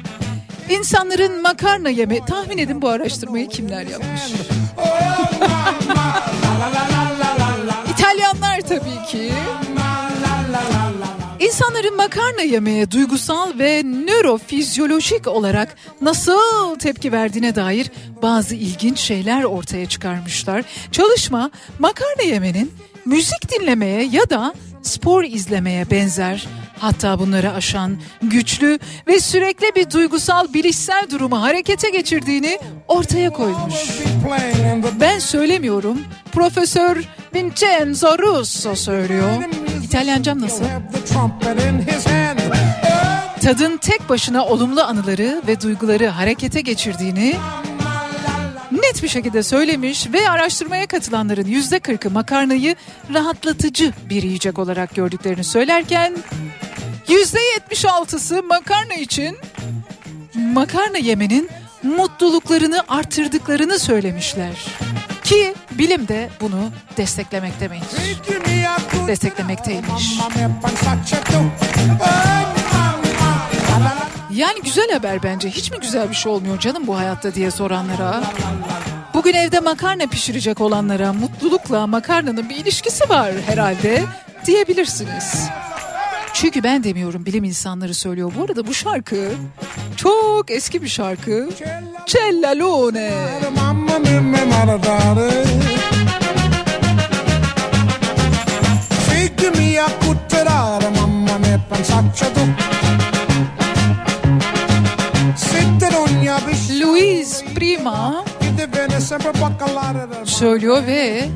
[0.69, 4.21] insanların makarna yeme tahmin edin bu araştırmayı kimler yapmış?
[7.89, 9.31] İtalyanlar tabii ki.
[11.45, 17.91] İnsanların makarna yemeye duygusal ve nörofizyolojik olarak nasıl tepki verdiğine dair
[18.21, 20.63] bazı ilginç şeyler ortaya çıkarmışlar.
[20.91, 22.71] Çalışma makarna yemenin
[23.05, 26.47] müzik dinlemeye ya da spor izlemeye benzer
[26.79, 33.73] hatta bunları aşan güçlü ve sürekli bir duygusal bilişsel durumu harekete geçirdiğini ortaya koymuş.
[34.99, 36.01] Ben söylemiyorum.
[36.31, 37.03] Profesör
[37.35, 39.43] Vincenzo Russo söylüyor.
[39.85, 40.65] İtalyancam nasıl?
[43.41, 47.35] Tadın tek başına olumlu anıları ve duyguları harekete geçirdiğini
[48.71, 52.75] net bir şekilde söylemiş ve araştırmaya katılanların yüzde kırkı makarnayı
[53.13, 56.13] rahatlatıcı bir yiyecek olarak gördüklerini söylerken
[57.07, 59.37] yüzde yetmiş altısı makarna için
[60.35, 61.49] makarna yemenin
[61.83, 64.65] mutluluklarını artırdıklarını söylemişler.
[65.25, 67.83] Ki bilim de bunu desteklemektemiş.
[69.07, 70.19] Desteklemekteymiş.
[74.33, 75.49] Yani güzel haber bence.
[75.49, 78.23] Hiç mi güzel bir şey olmuyor canım bu hayatta diye soranlara.
[79.13, 84.03] Bugün evde makarna pişirecek olanlara mutlulukla makarnanın bir ilişkisi var herhalde
[84.45, 85.49] diyebilirsiniz.
[86.35, 88.31] Çünkü ben demiyorum bilim insanları söylüyor.
[88.37, 89.31] Bu arada bu şarkı
[89.95, 91.49] çok eski bir şarkı.
[92.05, 93.11] Cellalone.
[106.81, 108.25] Louise Prima
[110.25, 111.29] söylüyor ve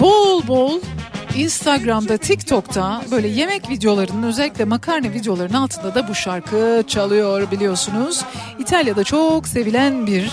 [0.00, 0.80] bol bol
[1.36, 8.24] Instagram'da, TikTok'ta böyle yemek videolarının özellikle makarna videolarının altında da bu şarkı çalıyor biliyorsunuz.
[8.58, 10.32] İtalya'da çok sevilen bir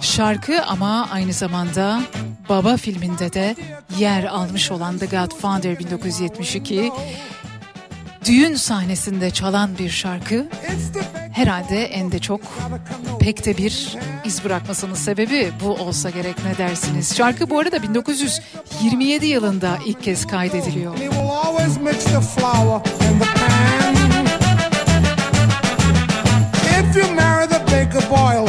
[0.00, 2.00] şarkı ama aynı zamanda
[2.48, 3.56] Baba filminde de
[3.98, 6.92] yer almış olan The Godfather 1972
[8.28, 10.46] düğün sahnesinde çalan bir şarkı
[11.32, 12.40] herhalde en de çok
[13.20, 17.16] pek de bir iz bırakmasının sebebi bu olsa gerek ne dersiniz?
[17.16, 20.94] Şarkı bu arada 1927 yılında ilk kez kaydediliyor.
[26.80, 28.48] If you marry the baker boy,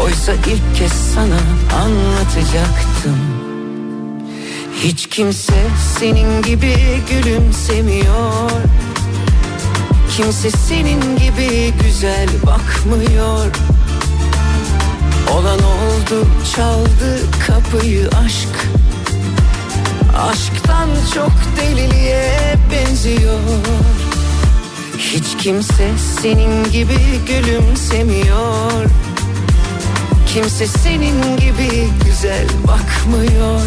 [0.00, 1.38] Oysa ilk kez sana
[1.82, 3.18] anlatacaktım.
[4.82, 5.54] Hiç kimse
[5.98, 6.76] senin gibi
[7.10, 8.50] gülümsemiyor.
[10.16, 13.46] Kimse senin gibi güzel bakmıyor.
[15.32, 18.68] Olan oldu çaldı kapıyı aşk.
[20.30, 23.40] Aşktan çok deliliğe benziyor.
[24.98, 25.90] Hiç kimse
[26.22, 28.86] senin gibi gülümsemiyor
[30.36, 33.60] Kimse senin gibi güzel bakmıyor.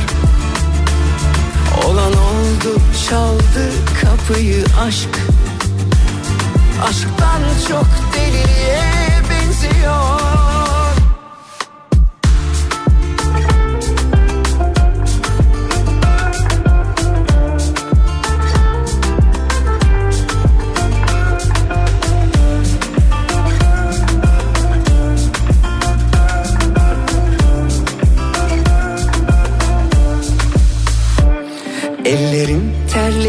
[1.85, 5.09] Olan oldu çaldı kapıyı aşk.
[6.89, 10.58] Aşktan çok deliliğe benziyor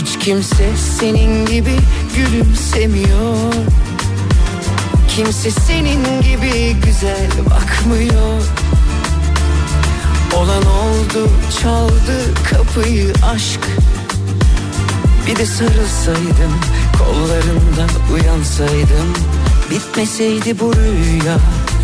[0.00, 1.76] Hiç kimse senin gibi
[2.16, 3.54] gülümsemiyor.
[5.08, 8.42] Kimse senin gibi güzel bakmıyor.
[10.36, 11.30] Olan oldu
[11.62, 13.60] çaldı kapıyı aşk.
[15.26, 16.60] Bir de sarılsaydım
[16.98, 19.14] kollarından uyansaydım.
[19.70, 21.38] Bitmeseydi bu rüya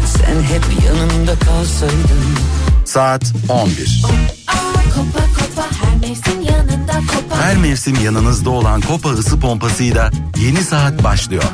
[0.06, 2.36] sen hep yanımda kalsaydın.
[2.84, 4.35] Saat 11.
[7.42, 11.44] Her mevsim yanınızda olan Kopa ısı pompasıyla yeni saat başlıyor.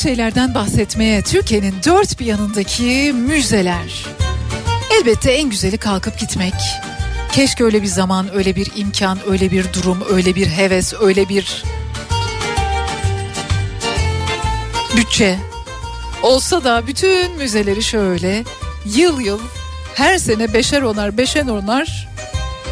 [0.00, 1.22] Şeylerden bahsetmeye.
[1.22, 4.06] Türkiye'nin dört bir yanındaki müzeler.
[5.00, 6.54] Elbette en güzeli kalkıp gitmek.
[7.32, 11.64] Keşke öyle bir zaman, öyle bir imkan, öyle bir durum, öyle bir heves, öyle bir
[14.96, 15.38] bütçe
[16.22, 18.44] olsa da bütün müzeleri şöyle
[18.84, 19.40] yıl yıl
[19.94, 22.08] her sene beşer onar beşer onar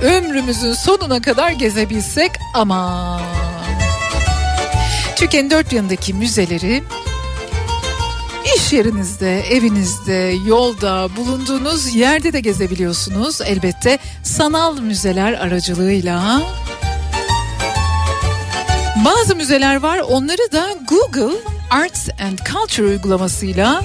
[0.02, 3.20] ömrümüzün sonuna kadar gezebilsek ama
[5.16, 6.82] Türkiye'nin dört yanındaki müzeleri
[8.56, 13.40] iş yerinizde, evinizde, yolda, bulunduğunuz yerde de gezebiliyorsunuz.
[13.40, 16.42] Elbette sanal müzeler aracılığıyla.
[19.04, 21.36] Bazı müzeler var onları da Google
[21.70, 23.82] Arts and Culture uygulamasıyla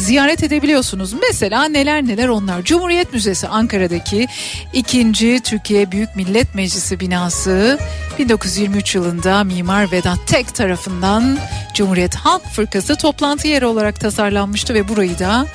[0.00, 1.12] ziyaret edebiliyorsunuz.
[1.28, 2.62] Mesela neler neler onlar.
[2.64, 4.26] Cumhuriyet Müzesi Ankara'daki
[4.72, 5.40] 2.
[5.44, 7.78] Türkiye Büyük Millet Meclisi binası
[8.18, 11.38] 1923 yılında Mimar Vedat Tek tarafından
[11.74, 15.46] Cumhuriyet Halk Fırkası toplantı yeri olarak tasarlanmıştı ve burayı da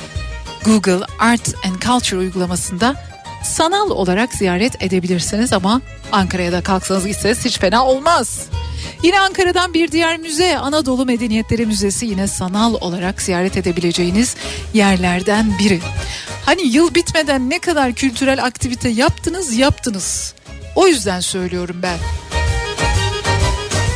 [0.65, 2.95] Google Arts and Culture uygulamasında
[3.43, 5.81] sanal olarak ziyaret edebilirsiniz ama
[6.11, 8.49] Ankara'ya da kalksanız gitseniz hiç fena olmaz.
[9.03, 14.35] Yine Ankara'dan bir diğer müze Anadolu Medeniyetleri Müzesi yine sanal olarak ziyaret edebileceğiniz
[14.73, 15.79] yerlerden biri.
[16.45, 20.33] Hani yıl bitmeden ne kadar kültürel aktivite yaptınız yaptınız.
[20.75, 21.97] O yüzden söylüyorum ben.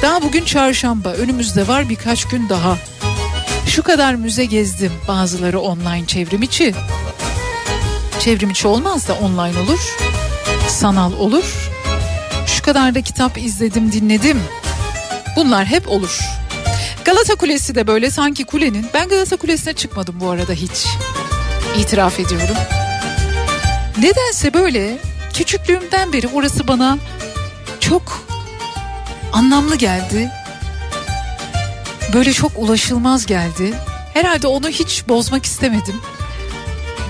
[0.02, 2.78] Daha bugün çarşamba önümüzde var birkaç gün daha.
[3.68, 6.74] Şu kadar müze gezdim bazıları online çevrim içi.
[8.20, 9.98] Çevrim içi olmaz da online olur.
[10.68, 11.70] Sanal olur.
[12.48, 14.42] Şu kadar da kitap izledim dinledim.
[15.36, 16.20] Bunlar hep olur.
[17.06, 18.86] Galata Kulesi de böyle sanki kulenin.
[18.94, 20.86] Ben Galata Kulesi'ne çıkmadım bu arada hiç.
[21.78, 22.56] İtiraf ediyorum.
[23.98, 24.98] Nedense böyle
[25.34, 26.98] küçüklüğümden beri orası bana
[27.80, 28.28] çok
[29.34, 30.32] anlamlı geldi.
[32.14, 33.74] Böyle çok ulaşılmaz geldi.
[34.14, 36.02] Herhalde onu hiç bozmak istemedim.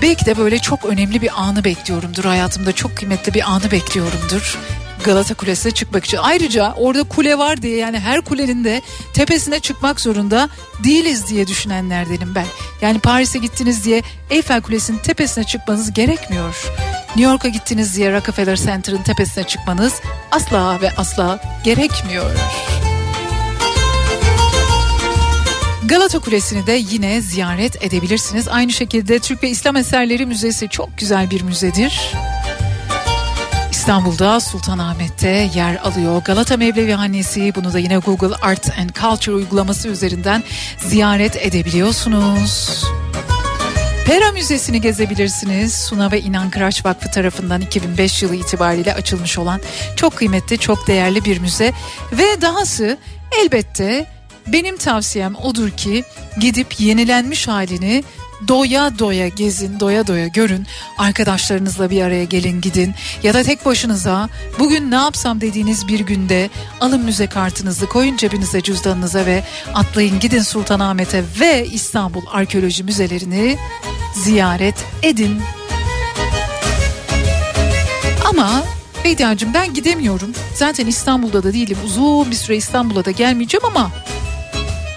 [0.02, 2.24] Belki de böyle çok önemli bir anı bekliyorumdur.
[2.24, 4.58] Hayatımda çok kıymetli bir anı bekliyorumdur.
[5.04, 6.18] Galata Kulesi'ne çıkmak için.
[6.22, 8.82] Ayrıca orada kule var diye yani her kulenin de
[9.12, 10.48] tepesine çıkmak zorunda
[10.84, 12.46] değiliz diye düşünenlerdenim ben.
[12.82, 16.72] Yani Paris'e gittiniz diye Eyfel Kulesi'nin tepesine çıkmanız gerekmiyor.
[17.08, 19.94] New York'a gittiniz diye Rockefeller Center'ın tepesine çıkmanız
[20.30, 22.30] asla ve asla gerekmiyor.
[25.84, 28.48] Galata Kulesi'ni de yine ziyaret edebilirsiniz.
[28.48, 32.12] Aynı şekilde Türk ve İslam Eserleri Müzesi çok güzel bir müzedir.
[33.80, 36.22] İstanbul'da Sultanahmet'te yer alıyor.
[36.22, 40.42] Galata Mevlevihanesi bunu da yine Google Art and Culture uygulaması üzerinden
[40.78, 42.84] ziyaret edebiliyorsunuz.
[44.06, 45.74] Pera Müzesi'ni gezebilirsiniz.
[45.74, 49.60] Suna ve İnan Kıraç Vakfı tarafından 2005 yılı itibariyle açılmış olan
[49.96, 51.72] çok kıymetli, çok değerli bir müze.
[52.12, 52.98] Ve dahası
[53.42, 54.06] elbette
[54.46, 56.04] benim tavsiyem odur ki
[56.40, 58.04] gidip yenilenmiş halini
[58.48, 60.66] doya doya gezin, doya doya görün.
[60.98, 64.28] Arkadaşlarınızla bir araya gelin gidin ya da tek başınıza
[64.58, 70.42] bugün ne yapsam dediğiniz bir günde alın müze kartınızı koyun cebinize cüzdanınıza ve atlayın gidin
[70.42, 73.58] Sultanahmet'e ve İstanbul Arkeoloji Müzelerini
[74.14, 75.42] ziyaret edin.
[78.24, 78.64] Ama
[79.04, 80.32] Bediacığım ben gidemiyorum.
[80.54, 81.78] Zaten İstanbul'da da değilim.
[81.84, 83.90] Uzun bir süre İstanbul'a da gelmeyeceğim ama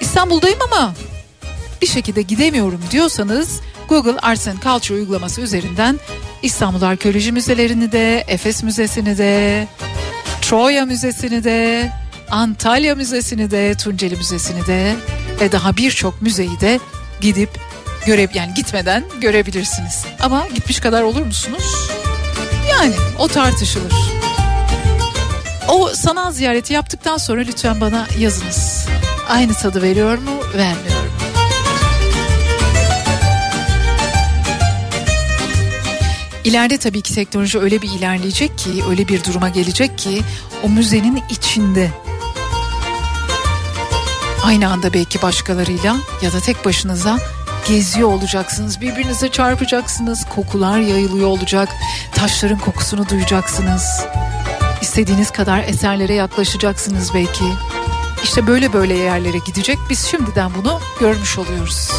[0.01, 0.93] İstanbul'dayım ama
[1.83, 3.59] bir şekilde gidemiyorum diyorsanız
[3.89, 5.99] Google Arts and Culture uygulaması üzerinden
[6.41, 9.67] İstanbul Arkeoloji Müzelerini de, Efes Müzesi'ni de,
[10.41, 11.91] Troya Müzesi'ni de,
[12.29, 14.95] Antalya Müzesi'ni de, Tunceli Müzesi'ni de
[15.41, 16.79] ve daha birçok müzeyi de
[17.21, 17.49] gidip
[18.05, 20.05] göre yani gitmeden görebilirsiniz.
[20.19, 21.89] Ama gitmiş kadar olur musunuz?
[22.71, 23.93] Yani o tartışılır.
[25.67, 28.87] O sanal ziyareti yaptıktan sonra lütfen bana yazınız.
[29.29, 30.92] Aynı tadı veriyor mu, vermiyor
[36.43, 40.21] İleride tabii ki teknoloji öyle bir ilerleyecek ki, öyle bir duruma gelecek ki
[40.63, 41.89] o müzenin içinde
[44.43, 47.19] aynı anda belki başkalarıyla ya da tek başınıza
[47.67, 48.81] geziyor olacaksınız.
[48.81, 50.25] Birbirinize çarpacaksınız.
[50.35, 51.69] Kokular yayılıyor olacak.
[52.15, 54.05] Taşların kokusunu duyacaksınız.
[54.81, 57.45] İstediğiniz kadar eserlere yaklaşacaksınız belki.
[58.23, 59.77] İşte böyle böyle yerlere gidecek.
[59.89, 61.91] Biz şimdiden bunu görmüş oluyoruz.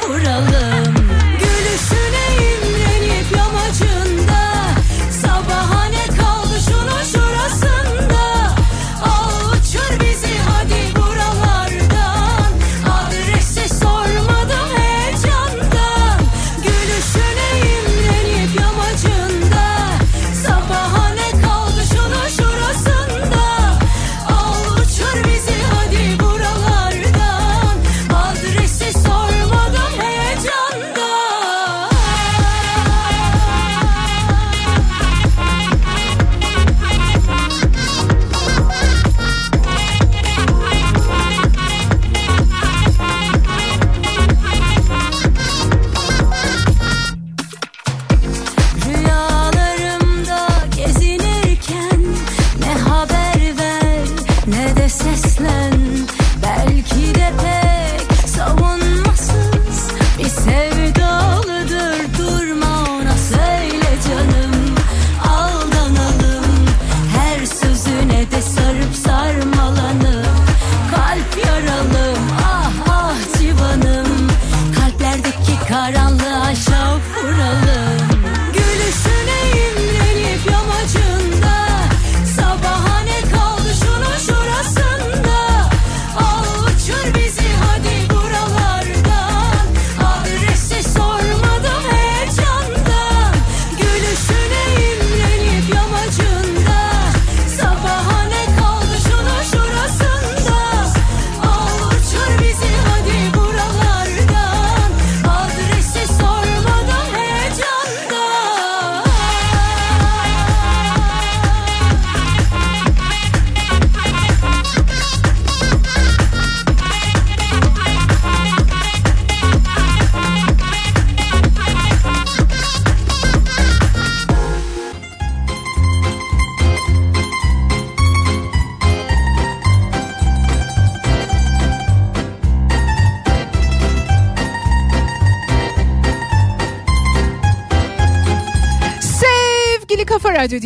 [0.00, 0.73] Karanlığa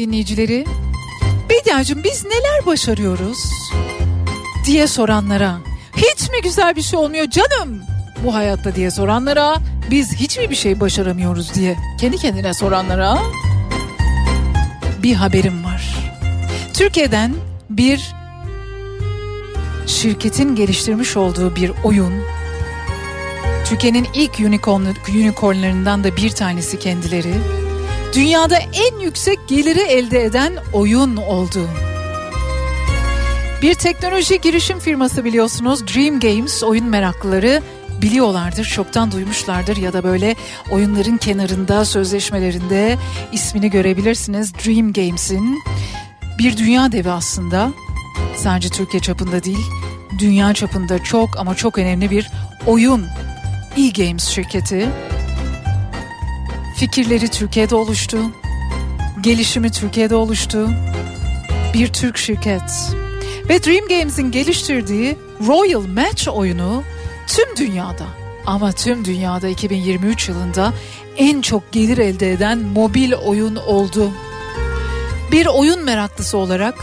[0.08, 0.64] dinleyicileri,
[1.50, 3.38] Bediacığım biz neler başarıyoruz
[4.66, 5.58] diye soranlara,
[5.96, 7.82] hiç mi güzel bir şey olmuyor canım
[8.24, 9.56] bu hayatta diye soranlara,
[9.90, 13.18] biz hiç mi bir şey başaramıyoruz diye kendi kendine soranlara
[15.02, 16.12] bir haberim var.
[16.74, 17.34] Türkiye'den
[17.70, 18.12] bir
[19.86, 22.12] şirketin geliştirmiş olduğu bir oyun
[23.64, 27.34] Türkiye'nin ilk unicorn, unicornlarından da bir tanesi kendileri.
[28.14, 31.68] Dünyada en yüksek geliri elde eden oyun oldu.
[33.62, 37.62] Bir teknoloji girişim firması biliyorsunuz Dream Games oyun meraklıları
[38.02, 40.34] biliyorlardır, çoktan duymuşlardır ya da böyle
[40.70, 42.96] oyunların kenarında, sözleşmelerinde
[43.32, 44.54] ismini görebilirsiniz.
[44.54, 45.58] Dream Games'in
[46.38, 47.70] bir dünya devi aslında.
[48.36, 49.66] Sadece Türkiye çapında değil,
[50.18, 52.30] dünya çapında çok ama çok önemli bir
[52.66, 53.06] oyun
[53.76, 54.88] e-games şirketi.
[56.78, 58.18] Fikirleri Türkiye'de oluştu.
[59.20, 60.70] Gelişimi Türkiye'de oluştu.
[61.74, 62.62] Bir Türk şirket.
[63.48, 65.16] Ve Dream Games'in geliştirdiği
[65.46, 66.82] Royal Match oyunu
[67.26, 68.06] tüm dünyada
[68.46, 70.72] ama tüm dünyada 2023 yılında
[71.16, 74.10] en çok gelir elde eden mobil oyun oldu.
[75.32, 76.74] Bir oyun meraklısı olarak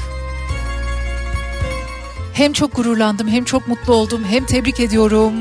[2.33, 5.33] hem çok gururlandım hem çok mutlu oldum hem tebrik ediyorum.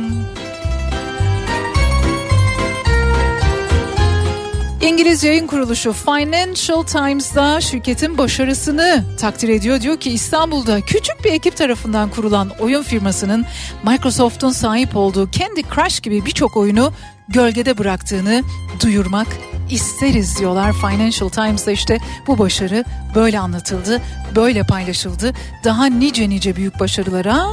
[4.84, 9.80] İngiliz yayın kuruluşu Financial Times'da şirketin başarısını takdir ediyor.
[9.80, 13.44] Diyor ki İstanbul'da küçük bir ekip tarafından kurulan oyun firmasının
[13.86, 16.92] Microsoft'un sahip olduğu Candy Crush gibi birçok oyunu
[17.28, 18.42] gölgede bıraktığını
[18.82, 19.26] duyurmak
[19.70, 24.02] isteriz diyorlar Financial Times'da işte bu başarı böyle anlatıldı,
[24.36, 25.32] böyle paylaşıldı.
[25.64, 27.46] Daha nice nice büyük başarılara,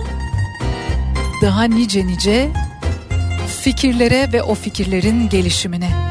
[1.41, 2.49] daha nice nice
[3.63, 6.10] fikirlere ve o fikirlerin gelişimine.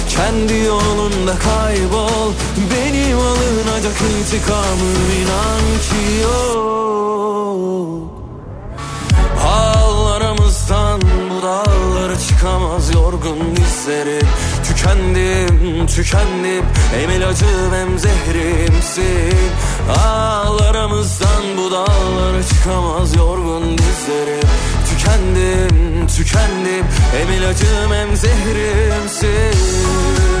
[0.15, 2.31] Kendi yolunda kaybol
[2.71, 6.61] Benim alınacak intikamım inan ki yok.
[9.45, 14.27] Ağlarımızdan bu dağlara çıkamaz yorgun dizlerim
[14.81, 16.65] Tükendim, tükendim.
[16.93, 19.37] Hem ilacım hem zehrimsin
[20.03, 24.47] Ağlarımızdan bu dağlara çıkamaz yorgun dizlerim.
[24.89, 26.85] Tükendim, tükendim.
[27.17, 30.40] Hem ilacım hem zehrimsin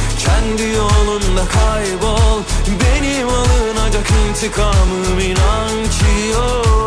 [0.25, 2.41] Kendi yolunda kaybol.
[2.81, 6.81] Benim alınacak intikamım inan ki yok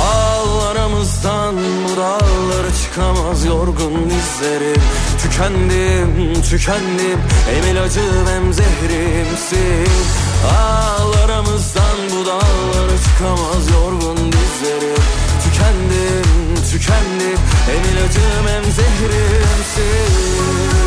[0.00, 4.82] Ağlarımızdan bu dağlara çıkamaz yorgun dizlerim.
[5.22, 7.20] Tükendim, tükendim.
[7.50, 9.92] Hem ilacım hem zehrimsin.
[10.58, 15.02] Ağlarımızdan bu dağlara çıkamaz yorgun dizlerim.
[15.44, 17.38] Tükendim, tükendim.
[17.66, 20.85] Hem ilacım hem zehrimsin Hayat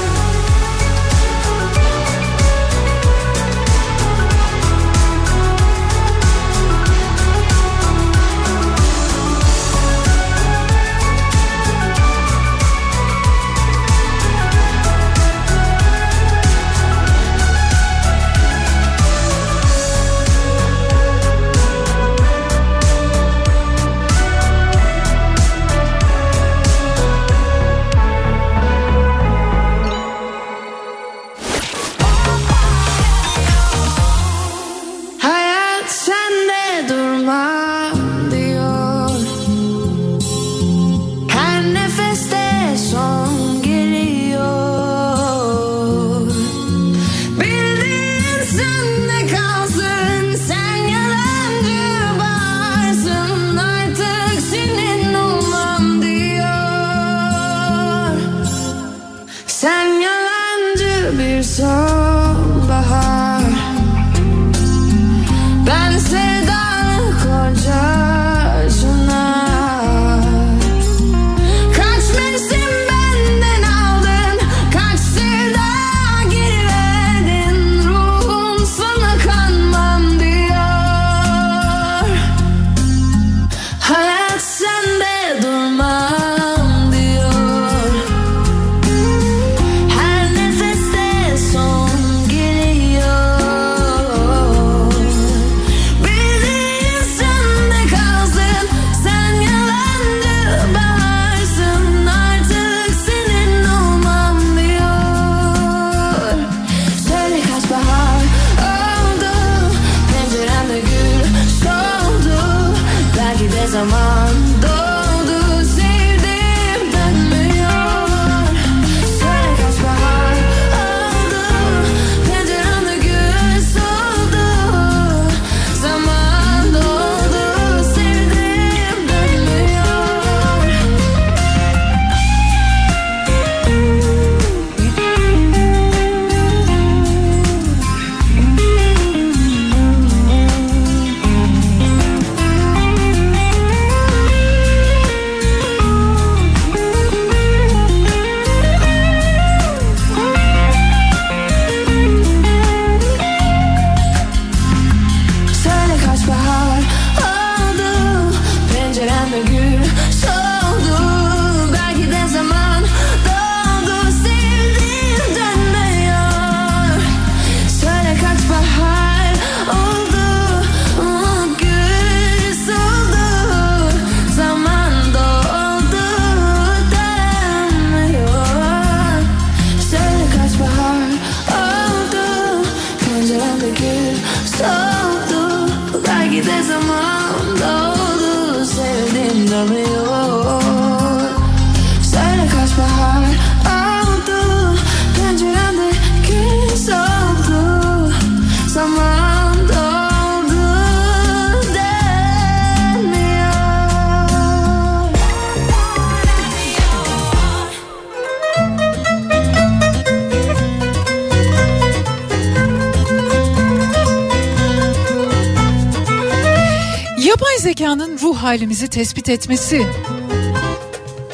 [218.50, 219.86] halimizi tespit etmesi,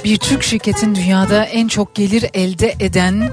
[0.04, 3.32] bir Türk şirketin dünyada en çok gelir elde eden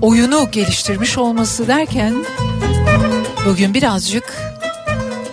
[0.00, 2.24] oyunu geliştirmiş olması derken
[3.46, 4.36] bugün birazcık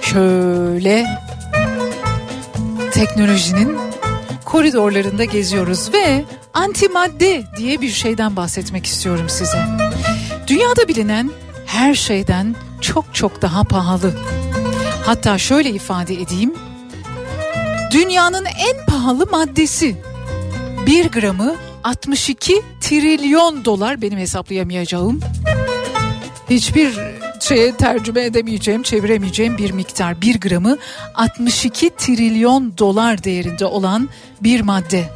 [0.01, 1.05] şöyle
[2.91, 3.77] teknolojinin
[4.45, 9.59] koridorlarında geziyoruz ve antimadde diye bir şeyden bahsetmek istiyorum size.
[10.47, 11.31] Dünyada bilinen
[11.65, 14.13] her şeyden çok çok daha pahalı.
[15.05, 16.66] Hatta şöyle ifade edeyim.
[17.91, 19.95] Dünyanın en pahalı maddesi.
[20.85, 25.19] 1 gramı 62 trilyon dolar benim hesaplayamayacağım.
[26.49, 26.99] Hiçbir
[27.39, 30.21] şeye tercüme edemeyeceğim, çeviremeyeceğim bir miktar.
[30.21, 30.77] 1 gramı
[31.15, 34.09] 62 trilyon dolar değerinde olan
[34.41, 35.09] bir madde.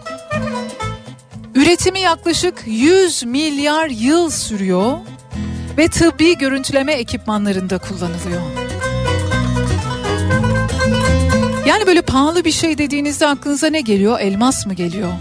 [1.56, 4.98] Üretimi yaklaşık 100 milyar yıl sürüyor
[5.78, 8.61] ve tıbbi görüntüleme ekipmanlarında kullanılıyor.
[11.66, 14.20] Yani böyle pahalı bir şey dediğinizde aklınıza ne geliyor?
[14.20, 15.12] Elmas mı geliyor?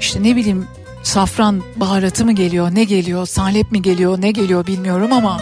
[0.00, 0.66] İşte ne bileyim
[1.02, 2.74] safran baharatı mı geliyor?
[2.74, 3.26] Ne geliyor?
[3.26, 4.20] Salep mi geliyor?
[4.20, 5.40] Ne geliyor bilmiyorum ama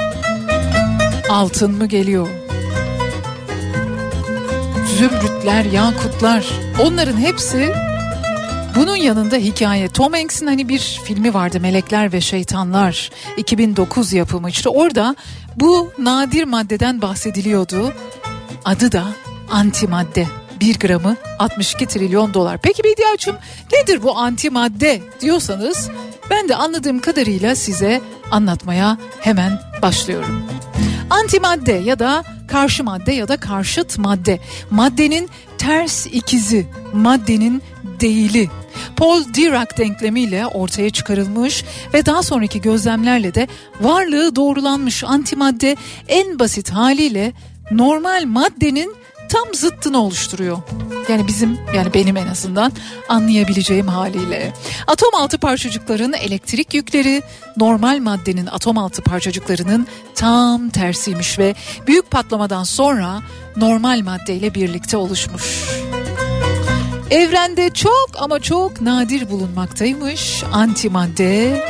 [1.31, 2.29] altın mı geliyor?
[4.99, 6.45] Zümrütler, yakutlar
[6.83, 7.75] onların hepsi
[8.77, 9.89] bunun yanında hikaye.
[9.89, 14.51] Tom Hanks'in hani bir filmi vardı Melekler ve Şeytanlar 2009 yapımı.
[14.51, 15.17] İşte orada
[15.57, 17.93] bu nadir maddeden bahsediliyordu.
[18.65, 19.05] Adı da
[19.55, 20.27] antimadde.
[20.61, 22.59] 1 gramı 62 trilyon dolar.
[22.63, 23.37] Peki Bediacığım
[23.73, 25.91] nedir bu antimadde diyorsanız
[26.31, 28.01] ben de anladığım kadarıyla size
[28.31, 30.45] anlatmaya hemen başlıyorum.
[31.11, 34.41] Antimadde ya da karşı madde ya da karşıt madde.
[34.71, 35.29] Maddenin
[35.59, 37.63] ters ikizi, maddenin
[38.01, 38.51] değili.
[38.97, 43.49] Paul Dirac denklemiyle ortaya çıkarılmış ve daha sonraki gözlemlerle de
[43.81, 45.77] varlığı doğrulanmış antimadde
[46.09, 47.33] en basit haliyle
[47.71, 49.04] normal maddenin
[49.35, 50.59] tam zıttını oluşturuyor.
[51.09, 52.73] Yani bizim yani benim en azından
[53.09, 54.53] anlayabileceğim haliyle.
[54.87, 57.23] Atom altı parçacıkların elektrik yükleri
[57.57, 61.55] normal maddenin atom altı parçacıklarının tam tersiymiş ve
[61.87, 63.21] büyük patlamadan sonra
[63.57, 65.65] normal maddeyle birlikte oluşmuş.
[67.11, 71.65] Evrende çok ama çok nadir bulunmaktaymış antimadde.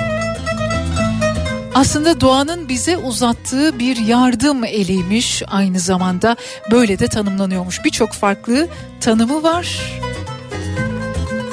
[1.75, 6.37] Aslında doğanın bize uzattığı bir yardım eliymiş aynı zamanda
[6.71, 7.85] böyle de tanımlanıyormuş.
[7.85, 8.69] Birçok farklı
[9.01, 9.81] tanımı var.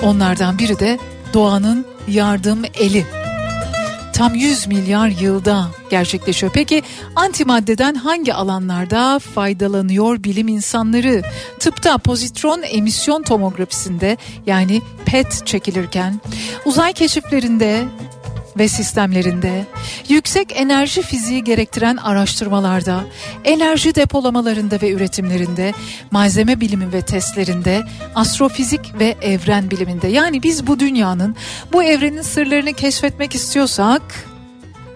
[0.02, 0.99] Onlardan biri de
[1.34, 3.06] doğanın yardım eli.
[4.14, 6.52] Tam 100 milyar yılda gerçekleşiyor.
[6.56, 6.84] Peki
[7.15, 11.22] antimaddeden hangi alanlarda faydalanıyor bilim insanları?
[11.60, 16.22] Tıpta pozitron emisyon tomografisinde yani PET çekilirken,
[16.65, 17.84] uzay keşiflerinde,
[18.57, 19.65] ve sistemlerinde,
[20.10, 23.03] yüksek enerji fiziği gerektiren araştırmalarda,
[23.44, 25.73] enerji depolamalarında ve üretimlerinde,
[26.11, 27.82] malzeme bilimi ve testlerinde,
[28.15, 30.07] astrofizik ve evren biliminde.
[30.07, 31.36] Yani biz bu dünyanın,
[31.73, 34.02] bu evrenin sırlarını keşfetmek istiyorsak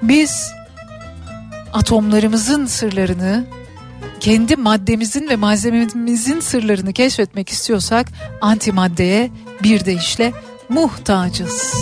[0.02, 0.52] biz
[1.74, 3.46] atomlarımızın sırlarını
[4.20, 8.08] kendi maddemizin ve malzememizin sırlarını keşfetmek istiyorsak
[8.42, 9.32] antimaddeye
[9.64, 10.34] bir deyişle
[10.70, 11.74] muhtacız.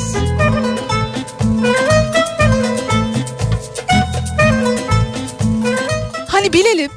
[6.53, 6.91] Bilelim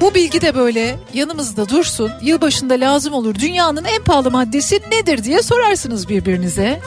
[0.00, 2.12] bu bilgi de böyle yanımızda dursun.
[2.22, 3.34] Yılbaşında lazım olur.
[3.34, 6.80] Dünyanın en pahalı maddesi nedir diye sorarsınız birbirinize.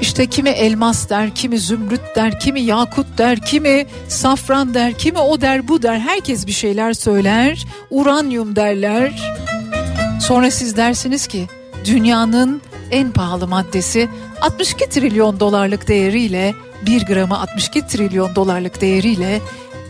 [0.00, 5.40] İşte kimi elmas der, kimi zümrüt der, kimi yakut der, kimi safran der, kimi o
[5.40, 5.98] der, bu der.
[5.98, 7.64] Herkes bir şeyler söyler.
[7.90, 9.32] Uranyum derler.
[10.20, 11.46] Sonra siz dersiniz ki
[11.84, 14.08] dünyanın en pahalı maddesi
[14.40, 16.54] 62 trilyon dolarlık değeriyle
[16.86, 19.40] 1 gramı 62 trilyon dolarlık değeriyle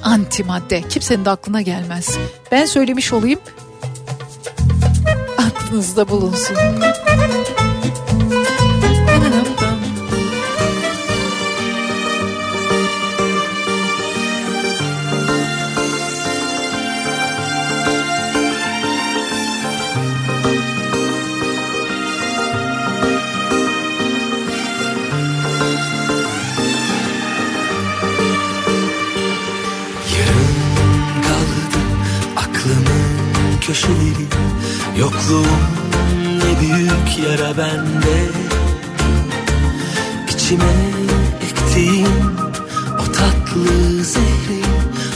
[0.03, 0.83] antimadde.
[0.83, 2.19] Kimsenin de aklına gelmez.
[2.53, 3.41] Ben söylemiş olayım.
[5.39, 6.57] Aklınızda bulunsun.
[33.73, 34.27] Köşeleri
[34.97, 35.47] Yokluğun
[36.39, 38.29] ne büyük yara bende.
[40.29, 40.75] İçime
[41.43, 42.37] ektiğim
[43.01, 44.63] o tatlı zehri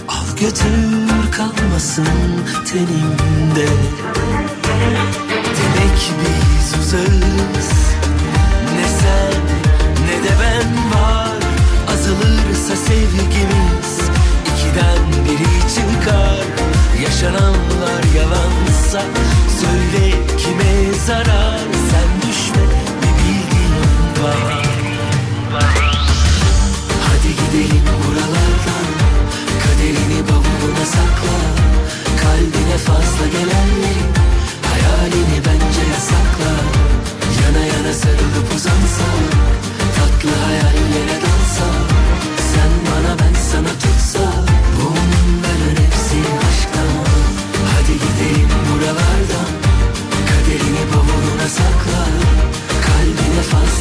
[0.09, 2.07] Al götür kalmasın
[2.67, 3.69] tenimde.
[5.57, 7.71] Demek biz uzağız.
[8.75, 9.43] Ne sen
[10.07, 11.43] ne de ben var.
[11.95, 13.99] Azalırsa sevgimiz
[14.47, 19.03] ikiden biri çıkar Yaşananlar yalansa
[19.61, 21.59] Söyle kime zarar?
[21.91, 22.63] Sen düşme
[23.03, 25.77] bir bildiğin var.
[27.07, 28.89] Hadi gidelim buralardan
[29.63, 31.39] Kaderini bavuluna sakla.
[32.23, 34.05] Kalbine fazla gelenleri
[34.71, 36.53] Hayalini bence yasakla.
[37.43, 39.17] Yana yana sarılıp uzansak
[39.97, 41.96] Tatlı hayallere dansak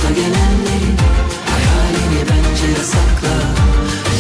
[0.06, 0.98] Başta gelenlerin
[1.52, 3.36] hayalini bence yasakla.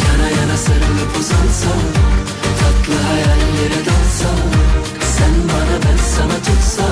[0.07, 1.93] Yana yana sarılıp uzansak
[2.59, 5.03] Tatlı hayallere dalsak.
[5.17, 6.89] Sen bana ben sana tutsak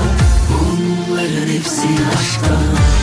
[0.49, 1.87] Bunların hepsi
[2.19, 3.02] aşktan.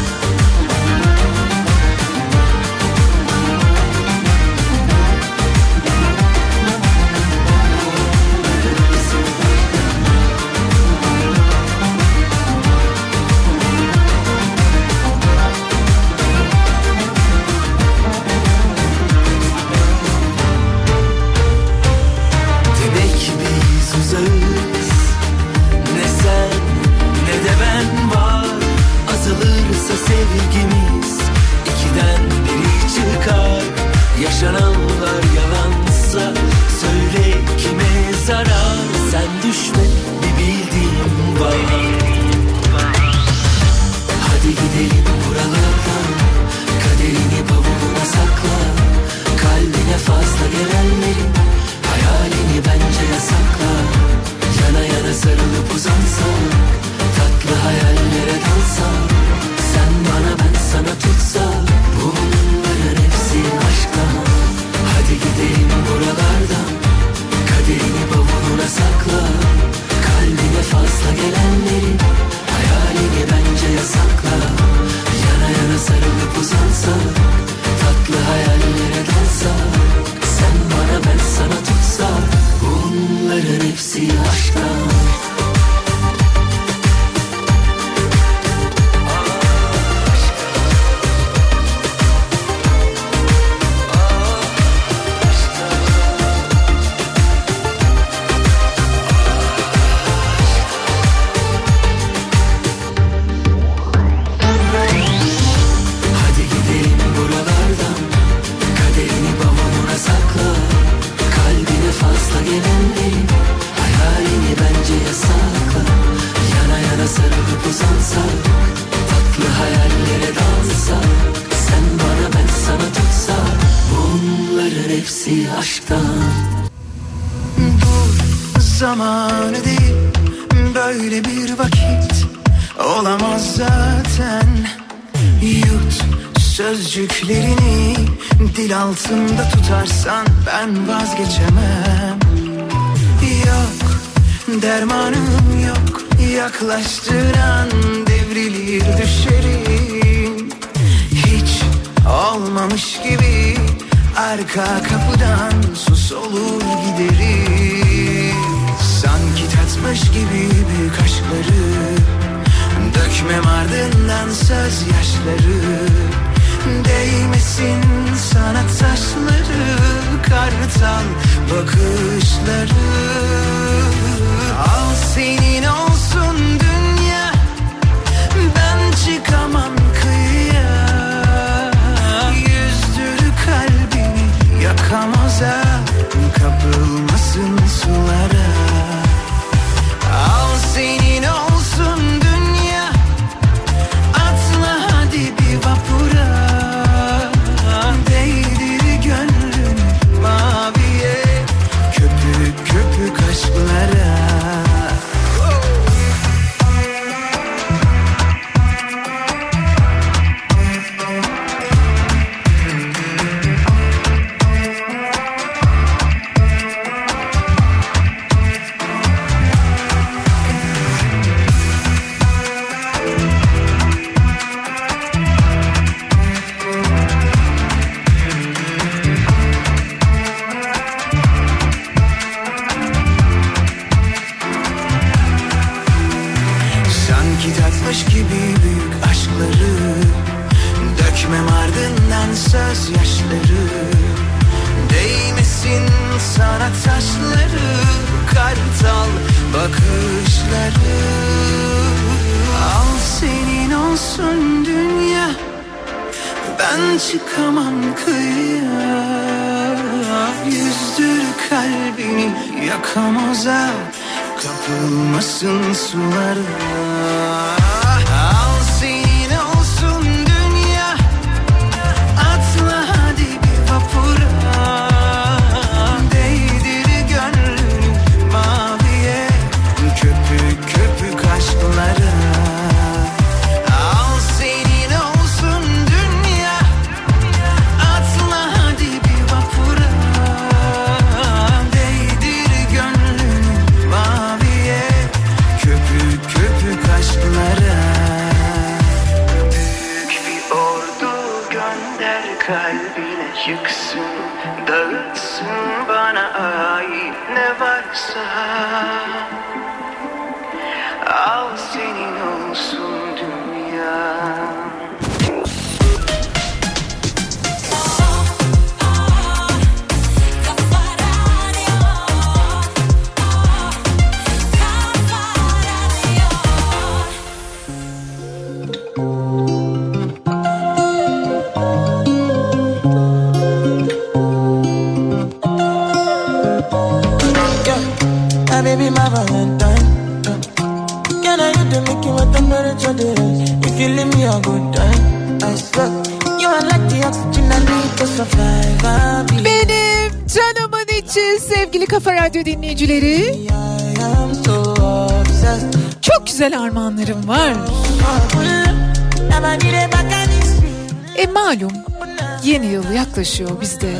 [363.10, 363.92] Yaklaşıyor biz de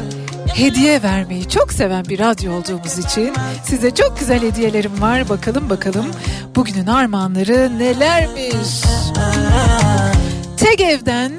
[0.54, 3.32] hediye vermeyi çok seven bir radyo olduğumuz için
[3.64, 5.28] size çok güzel hediyelerim var.
[5.28, 6.06] Bakalım bakalım
[6.56, 8.82] bugünün armağanları nelermiş.
[10.56, 11.32] Tegev'den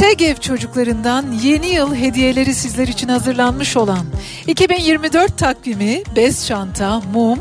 [0.00, 4.06] Tegev çocuklarından yeni yıl hediyeleri sizler için hazırlanmış olan
[4.46, 7.38] 2024 takvimi bez çanta, mum,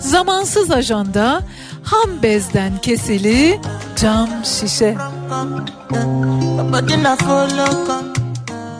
[0.00, 1.42] zamansız ajanda,
[1.82, 3.60] ham bezden kesili
[3.96, 4.96] cam şişe.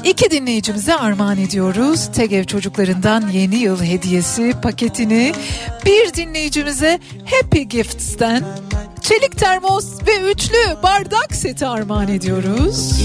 [0.05, 2.09] İki dinleyicimize armağan ediyoruz.
[2.15, 5.33] Tegev çocuklarından yeni yıl hediyesi paketini
[5.87, 7.01] bir dinleyicimize
[7.31, 8.45] Happy Gifts'ten
[9.01, 13.01] çelik termos ve üçlü bardak seti armağan ediyoruz.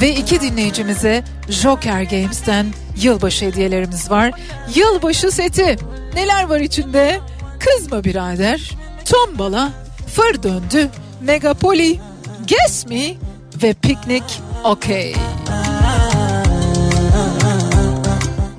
[0.00, 2.66] Ve iki dinleyicimize Joker Games'ten
[3.02, 4.32] yılbaşı hediyelerimiz var.
[4.74, 5.76] Yılbaşı seti.
[6.14, 7.20] Neler var içinde?
[7.58, 8.70] Kızma birader,
[9.04, 9.72] tombala,
[10.14, 10.88] fır döndü,
[11.20, 12.00] megapoli,
[12.46, 13.14] guess me
[13.62, 15.14] ve piknik okey.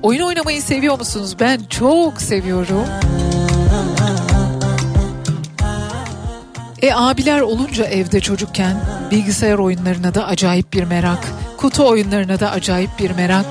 [0.03, 1.35] Oyun oynamayı seviyor musunuz?
[1.39, 2.85] Ben çok seviyorum.
[6.81, 8.77] E abiler olunca evde çocukken
[9.11, 11.27] bilgisayar oyunlarına da acayip bir merak.
[11.57, 13.45] Kutu oyunlarına da acayip bir merak.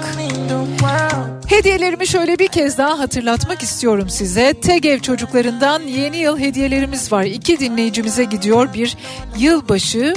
[1.46, 4.54] Hediyelerimi şöyle bir kez daha hatırlatmak istiyorum size.
[4.54, 7.24] Tegev çocuklarından yeni yıl hediyelerimiz var.
[7.24, 8.96] İki dinleyicimize gidiyor bir
[9.38, 10.14] yılbaşı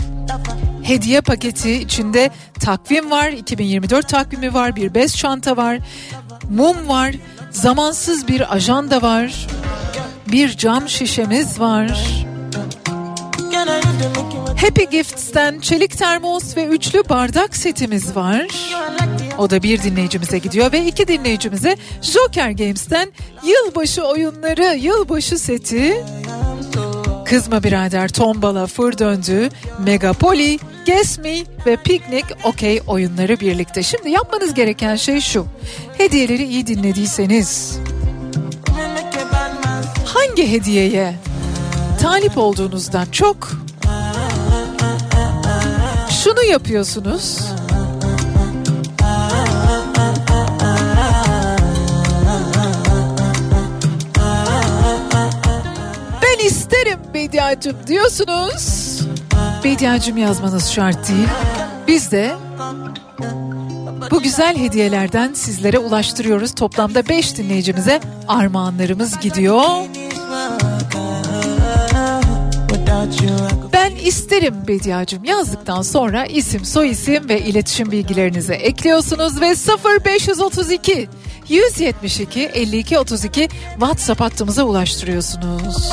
[0.83, 2.29] hediye paketi içinde
[2.59, 3.29] takvim var.
[3.29, 4.75] 2024 takvimi var.
[4.75, 5.77] Bir bez çanta var.
[6.49, 7.15] Mum var.
[7.51, 9.47] Zamansız bir ajanda var.
[10.27, 12.25] Bir cam şişemiz var.
[14.61, 18.47] Happy Gifts'ten çelik termos ve üçlü bardak setimiz var.
[19.37, 23.11] O da bir dinleyicimize gidiyor ve iki dinleyicimize Joker Games'ten
[23.45, 26.05] yılbaşı oyunları, yılbaşı seti,
[27.25, 29.49] Kızma Birader, Tombala, Fır Döndü,
[29.79, 33.83] Megapoli, Guess Me ve Piknik Okey oyunları birlikte.
[33.83, 35.45] Şimdi yapmanız gereken şey şu.
[35.97, 37.77] Hediyeleri iyi dinlediyseniz
[40.05, 41.15] hangi hediyeye
[42.01, 43.49] talip olduğunuzdan çok
[46.23, 47.39] şunu yapıyorsunuz.
[56.43, 58.99] Ben isterim Bediacım diyorsunuz.
[59.63, 61.27] Bediacım yazmanız şart değil.
[61.87, 62.31] Biz de
[64.11, 66.55] bu güzel hediyelerden sizlere ulaştırıyoruz.
[66.55, 69.63] Toplamda 5 dinleyicimize armağanlarımız gidiyor.
[73.73, 79.53] Ben isterim Bediacım yazdıktan sonra isim, soyisim ve iletişim bilgilerinizi ekliyorsunuz ve
[79.99, 81.09] 0532
[81.49, 85.91] 172 52 32 WhatsApp hattımıza ulaştırıyorsunuz.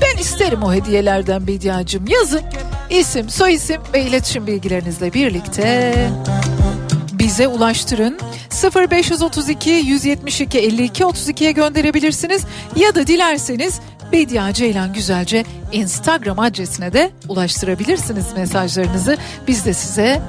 [0.00, 2.42] Ben isterim o hediyelerden Bediacım yazın.
[2.90, 5.94] İsim, soyisim ve iletişim bilgilerinizle birlikte
[7.12, 8.18] bize ulaştırın.
[8.90, 12.42] 0532 172 52 32'ye gönderebilirsiniz
[12.76, 13.80] ya da dilerseniz
[14.12, 19.18] Bedia Ceylan Güzelce Instagram adresine de ulaştırabilirsiniz mesajlarınızı.
[19.48, 20.22] Biz de size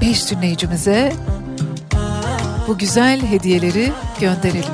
[0.00, 1.12] 5 dinleyicimize
[2.72, 4.72] bu güzel hediyeleri gönderelim.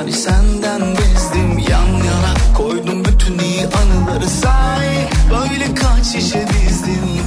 [0.00, 4.28] Hani senden bezdim yan yana koydum bütün iyi anıları.
[4.28, 4.88] Say
[5.30, 7.20] Böyle kaç şişe dizdin?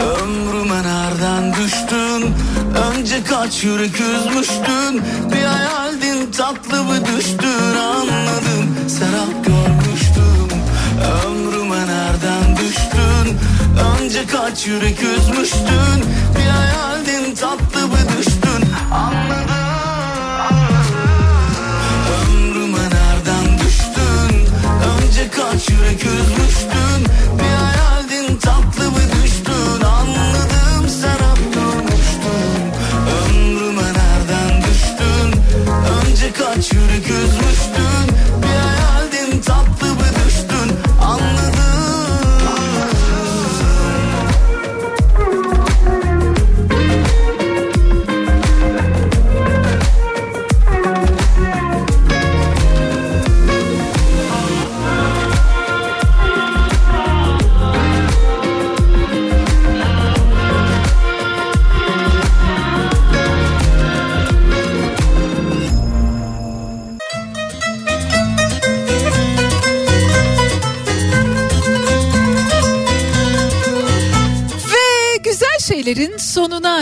[0.00, 2.34] Ömrüme nereden düştün.
[2.90, 5.02] Önce kaç yürek üzmüştün?
[5.32, 7.76] Bir hayaldin tatlı bir düştün.
[7.78, 10.48] Anladım Serap görmüştüm
[11.26, 13.38] ömrüme nereden düştün.
[13.94, 16.04] Önce kaç yürek üzmüştün?
[16.38, 17.67] Bir hayaldin tatlı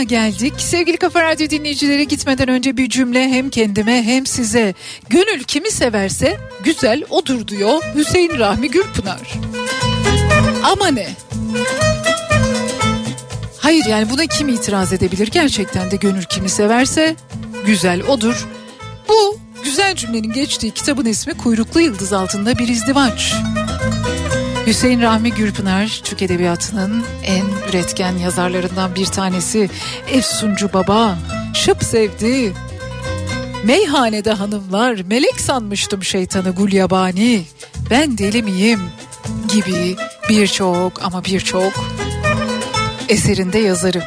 [0.08, 0.54] geldik.
[0.58, 4.74] Sevgili Kafa Radyo dinleyicileri gitmeden önce bir cümle hem kendime hem size.
[5.08, 9.32] Gönül kimi severse güzel odur diyor Hüseyin Rahmi Gürpınar.
[10.64, 11.08] Ama ne?
[13.58, 15.28] Hayır yani buna kim itiraz edebilir?
[15.32, 17.16] Gerçekten de gönül kimi severse
[17.66, 18.46] güzel odur.
[19.08, 23.34] Bu güzel cümlenin geçtiği kitabın ismi Kuyruklu Yıldız Altında Bir İzdivaç.
[24.66, 29.70] Hüseyin Rahmi Gürpınar Türk Edebiyatı'nın en üretken yazarlarından bir tanesi.
[30.10, 31.18] Efsuncu Baba,
[31.54, 32.52] Şıp Sevdi,
[33.64, 37.44] Meyhanede hanımlar, melek sanmıştım şeytanı gulyabani,
[37.90, 38.80] ben deli miyim
[39.54, 39.96] gibi
[40.28, 41.72] birçok ama birçok
[43.08, 44.02] eserinde yazarı.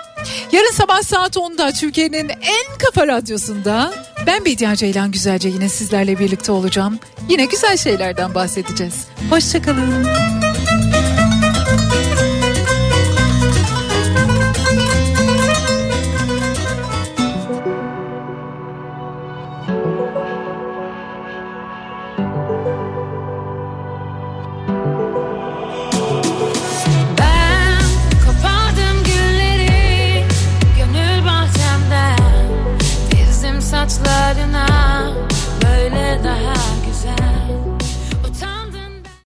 [0.51, 3.93] Yarın sabah saat 10'da Türkiye'nin en kafa radyosunda
[4.27, 6.99] ben Bediye Ceylan Güzelce yine sizlerle birlikte olacağım.
[7.29, 8.95] Yine güzel şeylerden bahsedeceğiz.
[9.29, 10.48] Hoşçakalın.